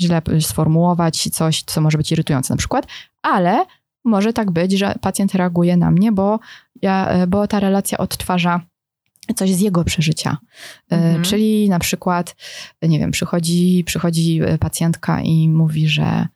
[0.00, 2.86] źle sformułować, coś, co może być irytujące na przykład,
[3.22, 3.64] ale
[4.04, 6.40] może tak być, że pacjent reaguje na mnie, bo,
[6.82, 8.60] ja, y, bo ta relacja odtwarza
[9.36, 10.36] coś z jego przeżycia.
[10.92, 11.22] Y, Mhm.
[11.22, 12.36] Czyli na przykład,
[12.82, 16.26] nie wiem, przychodzi, przychodzi y, pacjentka i mówi, że.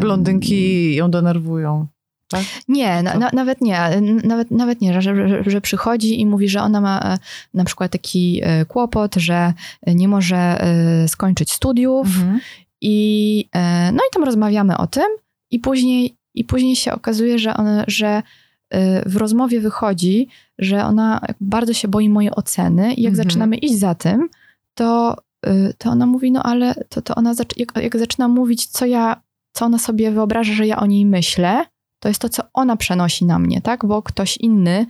[0.00, 1.86] Blondynki ją denerwują.
[2.28, 2.42] Tak?
[2.68, 3.80] Nie, na, na, nawet nie.
[4.24, 7.18] Nawet, nawet nie, że, że, że przychodzi i mówi, że ona ma e,
[7.54, 9.52] na przykład taki e, kłopot, że
[9.86, 12.40] nie może e, skończyć studiów Mhm.
[12.80, 15.06] i e, no i tam rozmawiamy o tym
[15.50, 18.22] i później, i później się okazuje, że, one, że
[18.70, 20.28] e, w rozmowie wychodzi,
[20.58, 23.28] że ona bardzo się boi mojej oceny i jak Mhm.
[23.28, 24.28] zaczynamy iść za tym,
[24.74, 25.16] to,
[25.46, 29.22] e, to ona mówi, no ale to, to ona, jak, jak zaczyna mówić, co ja,
[29.52, 31.64] co ona sobie wyobraża, że ja o niej myślę,
[32.02, 33.84] to jest to, co ona przenosi na mnie, tak?
[33.86, 34.86] Bo ktoś inny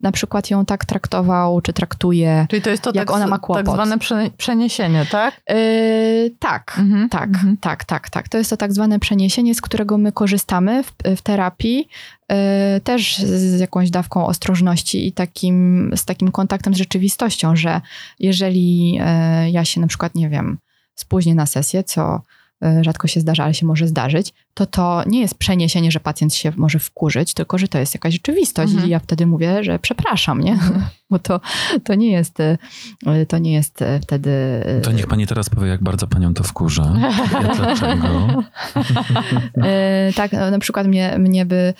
[0.00, 2.46] na przykład ją tak traktował, czy traktuje.
[2.50, 3.74] Czyli to jest to Jak tak, ona ma tak kłopot.
[3.74, 5.40] zwane prze- przeniesienie, tak?
[5.48, 7.08] Yy, tak, Mhm.
[7.08, 7.56] tak, Mhm.
[7.56, 8.28] tak, tak, tak.
[8.28, 11.88] To jest to tak zwane przeniesienie, z którego my korzystamy w, w terapii,
[12.30, 12.36] yy,
[12.84, 17.80] też z jakąś dawką ostrożności i takim, z takim kontaktem z rzeczywistością, że
[18.18, 20.58] jeżeli yy, ja się na przykład, nie wiem,
[20.94, 22.20] spóźnię na sesję, co
[22.60, 26.34] yy, rzadko się zdarza, ale się może zdarzyć, to to nie jest przeniesienie, że pacjent
[26.34, 28.88] się może wkurzyć, tylko że to jest jakaś rzeczywistość Mhm.
[28.88, 30.58] i ja wtedy mówię, że przepraszam, nie?
[31.10, 31.40] Bo to,
[31.84, 32.38] to nie jest,
[33.06, 34.30] yy, to nie jest yy, wtedy...
[34.82, 36.92] To niech pani teraz powie, jak bardzo panią to wkurza.
[37.56, 38.08] Dlaczego.
[40.14, 41.74] Tak, na przykład mnie, mnie by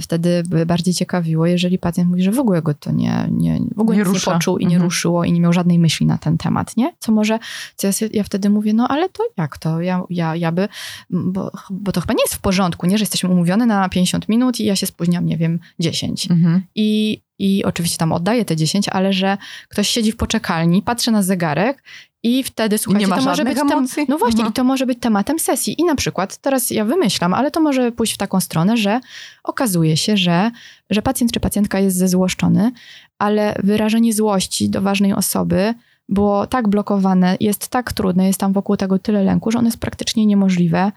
[0.00, 3.80] wtedy by bardziej ciekawiło, jeżeli pacjent mówi, że w ogóle go to nie, nie, w
[3.80, 4.30] ogóle Nie nic rusza.
[4.30, 4.82] nie poczuł i nie Mhm.
[4.84, 6.92] ruszyło i nie miał żadnej myśli na ten temat, nie?
[6.98, 7.38] Co może,
[7.76, 9.80] co ja, ja wtedy mówię, no ale to jak to?
[9.80, 10.68] Ja, ja, ja by,
[11.10, 12.98] bo, bo to chyba nie jest w porządku, nie?
[12.98, 16.30] Że jesteśmy umówione na 50 minut i ja się spóźniam, nie wiem, 10.
[16.30, 16.62] Mhm.
[16.74, 19.38] I, I oczywiście tam oddaję te 10, ale że
[19.68, 21.82] ktoś siedzi w poczekalni, patrzy na zegarek
[22.22, 24.06] i wtedy, słuchajcie, ma to może być tem-?
[24.08, 24.50] No właśnie, Mhm.
[24.50, 25.74] i to może być tematem sesji.
[25.80, 29.00] I na przykład, teraz ja wymyślam, ale to może pójść w taką stronę, że
[29.44, 30.50] okazuje się, że,
[30.90, 32.72] że pacjent czy pacjentka jest zezłoszczony,
[33.18, 35.74] ale wyrażenie złości do ważnej osoby
[36.08, 39.80] było tak blokowane, jest tak trudne, jest tam wokół tego tyle lęku, że ono jest
[39.80, 40.92] praktycznie niemożliwe em,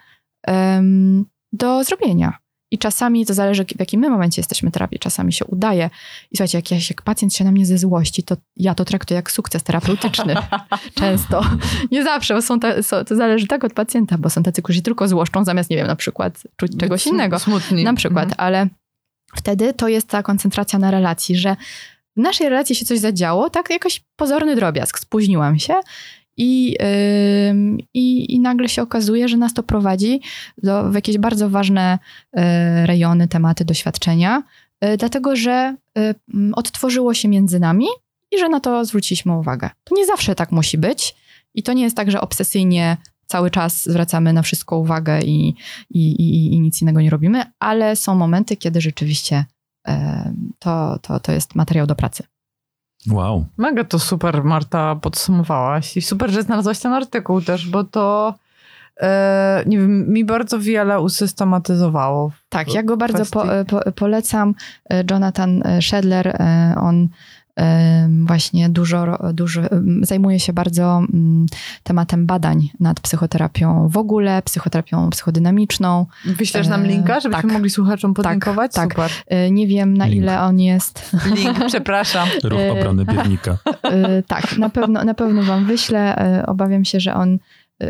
[1.54, 2.38] do zrobienia.
[2.74, 5.00] I czasami to zależy, w jakim my momencie jesteśmy w terapii.
[5.00, 5.90] Czasami się udaje.
[6.32, 9.16] I słuchajcie, jak, ja, jak pacjent się na mnie ze złości, to ja to traktuję
[9.16, 10.36] jak sukces terapeutyczny.
[11.00, 11.46] Często.
[11.92, 14.78] Nie zawsze, bo są te, są, to zależy tak od pacjenta, bo są tacy, którzy
[14.78, 17.40] się tylko złoszczą, zamiast, nie wiem, na przykład czuć czegoś innego.
[17.40, 17.84] Smutni.
[17.84, 18.48] Na przykład, Mhm.
[18.48, 18.68] ale
[19.36, 21.56] wtedy to jest ta koncentracja na relacji, że
[22.18, 25.74] w naszej relacji się coś zadziało, tak jakoś pozorny drobiazg, spóźniłam się
[26.38, 26.78] i,
[27.94, 30.22] i, i nagle się okazuje, że nas to prowadzi
[30.64, 32.42] do, w jakieś bardzo ważne y,
[32.86, 34.44] rejony, tematy, doświadczenia,
[34.86, 36.16] y, dlatego że y,
[36.54, 37.86] odtworzyło się między nami
[38.32, 39.70] i że na to zwróciliśmy uwagę.
[39.84, 41.16] To nie zawsze tak musi być
[41.54, 45.56] i to nie jest tak, że obsesyjnie cały czas zwracamy na wszystko uwagę i,
[45.90, 49.46] i, i, i nic innego nie robimy, ale są momenty, kiedy rzeczywiście
[50.60, 52.24] to, to, to jest materiał do pracy.
[53.10, 53.46] Wow.
[53.58, 55.98] Mega to super, Marta, podsumowałaś.
[55.98, 58.36] I super, że znalazłaś ten artykuł też, bo to
[59.02, 62.32] e, nie wiem, mi bardzo wiele usystematyzowało.
[62.50, 64.56] Tak, ja go bardzo po, po, polecam.
[64.90, 67.08] E, Jonathan Shedler, e, on e,
[68.26, 69.62] właśnie dużo, dużo
[70.02, 71.46] zajmuje się bardzo mm,
[71.84, 76.06] tematem badań nad psychoterapią w ogóle, psychoterapią psychodynamiczną.
[76.26, 77.52] Wyślesz nam E, linka, żebyśmy tak.
[77.52, 78.74] mogli słuchaczom podlinkować?
[78.74, 78.90] tak.
[78.92, 79.12] Super.
[79.28, 80.18] E, Nie wiem na Link.
[80.24, 82.28] ile on jest Link, przepraszam.
[82.44, 83.58] Ruch E, obrony biernika.
[84.28, 86.16] Tak, na pewno, na pewno wam wyślę.
[86.48, 87.38] Obawiam się, że on,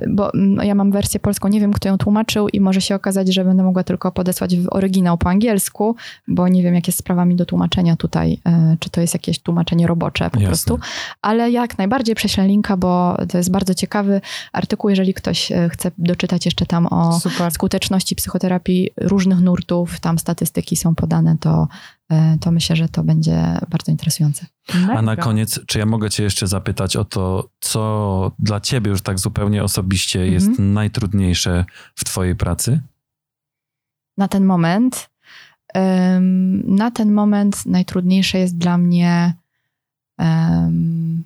[0.10, 3.34] bo mm, ja mam wersję polską, nie wiem kto ją tłumaczył i może się okazać,
[3.34, 5.96] że będę mogła tylko podesłać w oryginał po angielsku,
[6.28, 8.34] bo nie wiem jak jest z sprawami do tłumaczenia tutaj,
[8.74, 10.48] y, czy to jest jakieś tłumaczenie robocze po Jasne.
[10.48, 10.80] prostu.
[11.22, 14.22] Ale jak najbardziej prześlę linka, bo to jest bardzo ciekawy
[14.54, 17.52] artykuł, jeżeli ktoś y, chce doczytać jeszcze tam o Super.
[17.52, 22.01] skuteczności psychoterapii różnych nurtów, tam statystyki są podane, to, y,
[22.42, 24.46] to myślę, że to będzie bardzo interesujące.
[24.90, 25.24] A na Mega.
[25.24, 29.64] koniec, czy ja mogę cię jeszcze zapytać o to, co dla ciebie już tak zupełnie
[29.64, 30.34] osobiście Mhm.
[30.34, 32.82] jest najtrudniejsze w twojej pracy?
[34.18, 35.10] na ten moment.
[35.78, 39.34] Ym, Na ten moment najtrudniejsze jest dla mnie.
[40.22, 41.24] ym,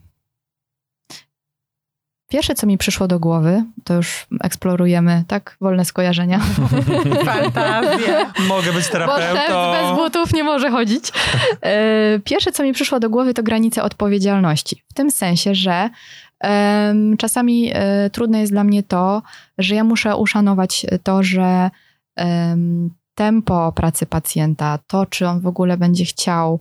[2.35, 5.57] Pierwsze, co mi przyszło do głowy, to już eksplorujemy, tak?
[5.61, 6.39] Wolne skojarzenia.
[7.25, 8.33] Fantazja.
[8.47, 11.11] Mogę być Bo szef bez butów nie może chodzić.
[11.61, 14.83] E, Pierwsze, co mi przyszło do głowy, to granice odpowiedzialności.
[14.91, 15.89] W tym sensie, że
[16.39, 19.21] em, czasami e, trudne jest dla mnie to,
[19.57, 21.69] że ja muszę uszanować to, że
[22.15, 26.59] em, tempo pracy pacjenta, to, czy on w ogóle będzie chciał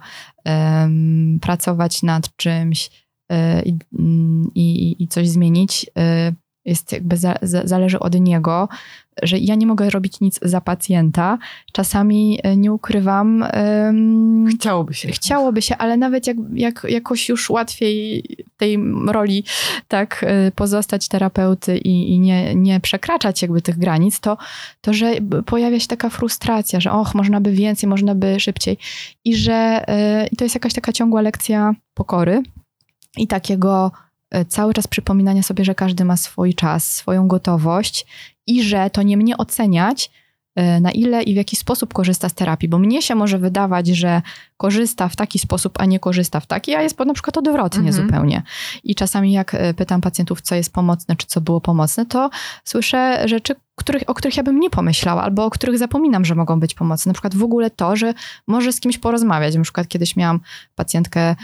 [1.41, 3.04] pracować nad czymś
[3.65, 6.33] i, mm, i, i coś zmienić, e,
[6.65, 8.69] jest jakby za, za, zależy od niego,
[9.23, 11.39] że ja nie mogę robić nic za pacjenta.
[11.73, 13.45] Czasami e, nie ukrywam,
[14.51, 15.09] Chciałoby się.
[15.09, 18.25] chciałoby się, ale nawet jak, jak jakoś już łatwiej
[18.57, 19.45] tej roli
[19.89, 24.37] tak pozostać terapeuty i, i nie, nie przekraczać jakby tych granic, to,
[24.81, 25.13] to że
[25.47, 28.79] pojawia się taka frustracja, że och, można by więcej, można by szybciej
[29.25, 29.85] i że
[30.33, 32.43] i to jest jakaś taka ciągła lekcja pokory
[33.17, 33.93] i takiego
[34.31, 38.07] e, cały czas przypominania sobie, że każdy ma swój czas, swoją gotowość
[38.47, 40.11] i że to nie mnie oceniać,
[40.55, 43.87] e, na ile i w jaki sposób korzysta z terapii, bo mnie się może wydawać,
[43.87, 44.23] że
[44.57, 48.07] korzysta w taki sposób, a nie korzysta w taki, a jest na przykład odwrotnie Mhm.
[48.07, 48.43] zupełnie.
[48.85, 52.31] I czasami jak e, pytam pacjentów, co jest pomocne, czy co było pomocne, to
[52.65, 56.61] słyszę rzeczy, których, o których ja bym nie pomyślała, albo o których zapominam, że mogą
[56.61, 57.11] być pomocne.
[57.11, 58.15] Na przykład w ogóle to, że
[58.47, 59.55] może z kimś porozmawiać.
[59.55, 60.41] Na przykład kiedyś miałam
[60.75, 61.37] pacjentkę,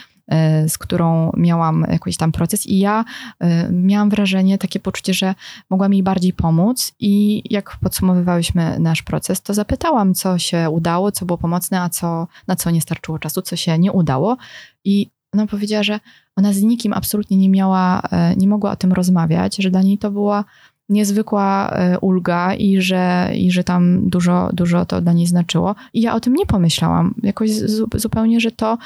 [0.69, 3.05] z którą miałam jakiś tam proces i ja
[3.41, 5.35] e, miałam wrażenie, takie poczucie, że
[5.71, 11.27] mogłam jej bardziej pomóc i jak podsumowywałyśmy nasz proces, to zapytałam, co się udało, co
[11.27, 14.37] było pomocne, a co, na co nie starczyło czasu, co się nie udało.
[14.85, 16.01] I ona powiedziała, że
[16.37, 19.99] ona z nikim absolutnie nie miała, e, nie mogła o tym rozmawiać, że dla niej
[19.99, 20.45] to była
[20.91, 25.75] niezwykła e, ulga i że, i że tam dużo, dużo to dla niej znaczyło.
[25.93, 27.15] I ja o tym nie pomyślałam.
[27.23, 28.79] Jakoś zu, zupełnie, że to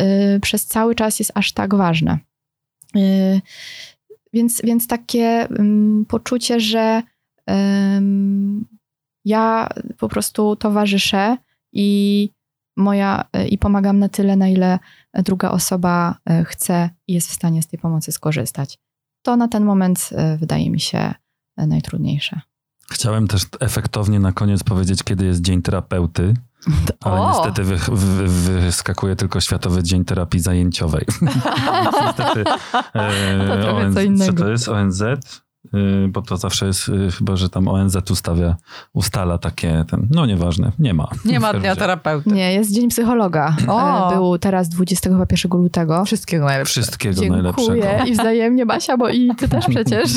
[0.00, 2.18] y, przez cały czas jest aż tak ważne.
[2.96, 3.40] Y,
[4.32, 7.02] więc, więc takie ym, poczucie, że
[9.24, 11.36] ja po prostu towarzyszę
[11.72, 12.30] i
[12.76, 14.78] moja y, i pomagam na tyle, na ile
[15.14, 18.78] druga osoba y, chce i jest w stanie z tej pomocy skorzystać.
[19.22, 21.14] To na ten moment y, wydaje mi się y,
[21.56, 22.40] najtrudniejsze.
[22.90, 26.34] Chciałem też efektownie na koniec powiedzieć, kiedy jest Dzień Terapeuty,
[27.00, 27.28] ale O!
[27.28, 28.28] niestety wy, wy,
[28.60, 31.06] wyskakuje tylko Światowy Dzień Terapii Zajęciowej.
[32.06, 32.44] niestety,
[32.94, 34.26] e, To ONZ.
[34.26, 35.02] Co to jest ONZ?
[35.74, 38.56] E, Bo to zawsze jest e, chyba, że tam ONZ ustawia,
[38.92, 41.08] ustala takie, ten, no nieważne, nie ma.
[41.24, 42.30] Nie ma dnia terapeuty.
[42.30, 43.56] Nie, jest Dzień Psychologa.
[43.68, 44.10] O!
[44.12, 46.04] E, Był teraz 21 lutego.
[46.04, 46.82] Wszystkiego najlepszego.
[46.82, 47.74] Wszystkiego najlepszego.
[47.74, 50.10] Dziękuję i wzajemnie, Basia, bo i ty też przecież.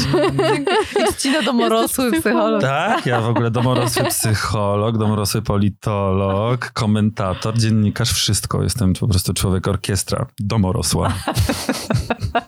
[1.05, 2.61] Justyna Domorosły, Jesteś psycholog.
[2.61, 8.63] Tak, ja w ogóle domorosły psycholog, domorosły politolog, komentator, dziennikarz, wszystko.
[8.63, 11.13] Jestem po prostu człowiek orkiestra domorosła.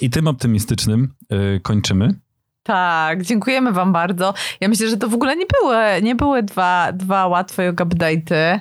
[0.00, 1.14] I tym optymistycznym
[1.56, 2.20] y, kończymy.
[2.66, 4.34] Tak, dziękujemy wam bardzo.
[4.60, 8.60] Ja myślę, że to w ogóle nie były, nie były dwa, dwa łatwe yoga update'y,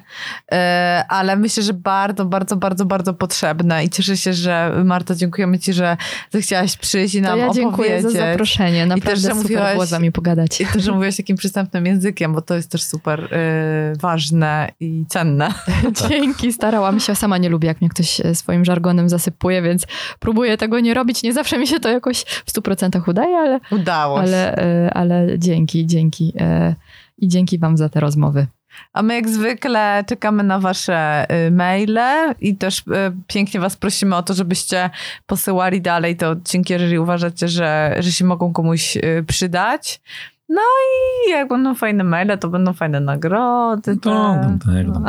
[0.52, 5.60] e, ale myślę, że bardzo, bardzo, bardzo, bardzo potrzebne i cieszę się, że Marta, dziękujemy
[5.60, 5.98] ci, że
[6.32, 8.86] zechciałaś przyjść i nam To ja dziękuję za zaproszenie.
[8.86, 10.62] Naprawdę też, że super mówiłaś- było z wami pogadać.
[10.62, 15.06] I to, że mówiłaś takim przystępnym językiem, bo to jest też super e, ważne i
[15.10, 15.54] cenne.
[16.10, 17.16] Dzięki, starałam się.
[17.16, 19.88] Sama nie lubię, jak mnie ktoś e, swoim żargonem zasypuje, więc
[20.20, 21.24] próbuję tego nie robić.
[21.24, 23.60] Nie zawsze mi się to jakoś w 100% udaje, ale,
[23.96, 24.24] Udało się.
[24.24, 26.34] ale, e, ale dzięki, dzięki.
[26.40, 26.76] e,
[27.18, 28.48] I dzięki wam za te rozmowy.
[28.94, 32.84] A my jak zwykle czekamy na wasze y, maile i też
[33.28, 34.90] pięknie was prosimy o to, żebyście
[35.26, 40.02] posyłali dalej te odcinki, jeżeli uważacie, że, że się mogą komuś przydać.
[40.50, 43.98] No i jak będą fajne maile, to będą fajne nagrody.
[44.06, 45.02] No, no, tak, no.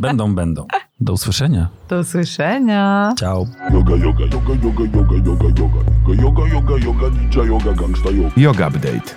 [0.00, 0.66] Będą, będą.
[1.00, 1.68] Do usłyszenia.
[1.88, 3.12] Do usłyszenia.
[3.18, 3.46] Ciao.
[3.72, 6.22] Yoga, yoga, yoga, yoga, yoga, yoga, yoga.
[6.22, 8.30] Yoga, yoga, yoga, yoga, ninja yoga, gangsta yoga.
[8.36, 9.14] Yoga Update.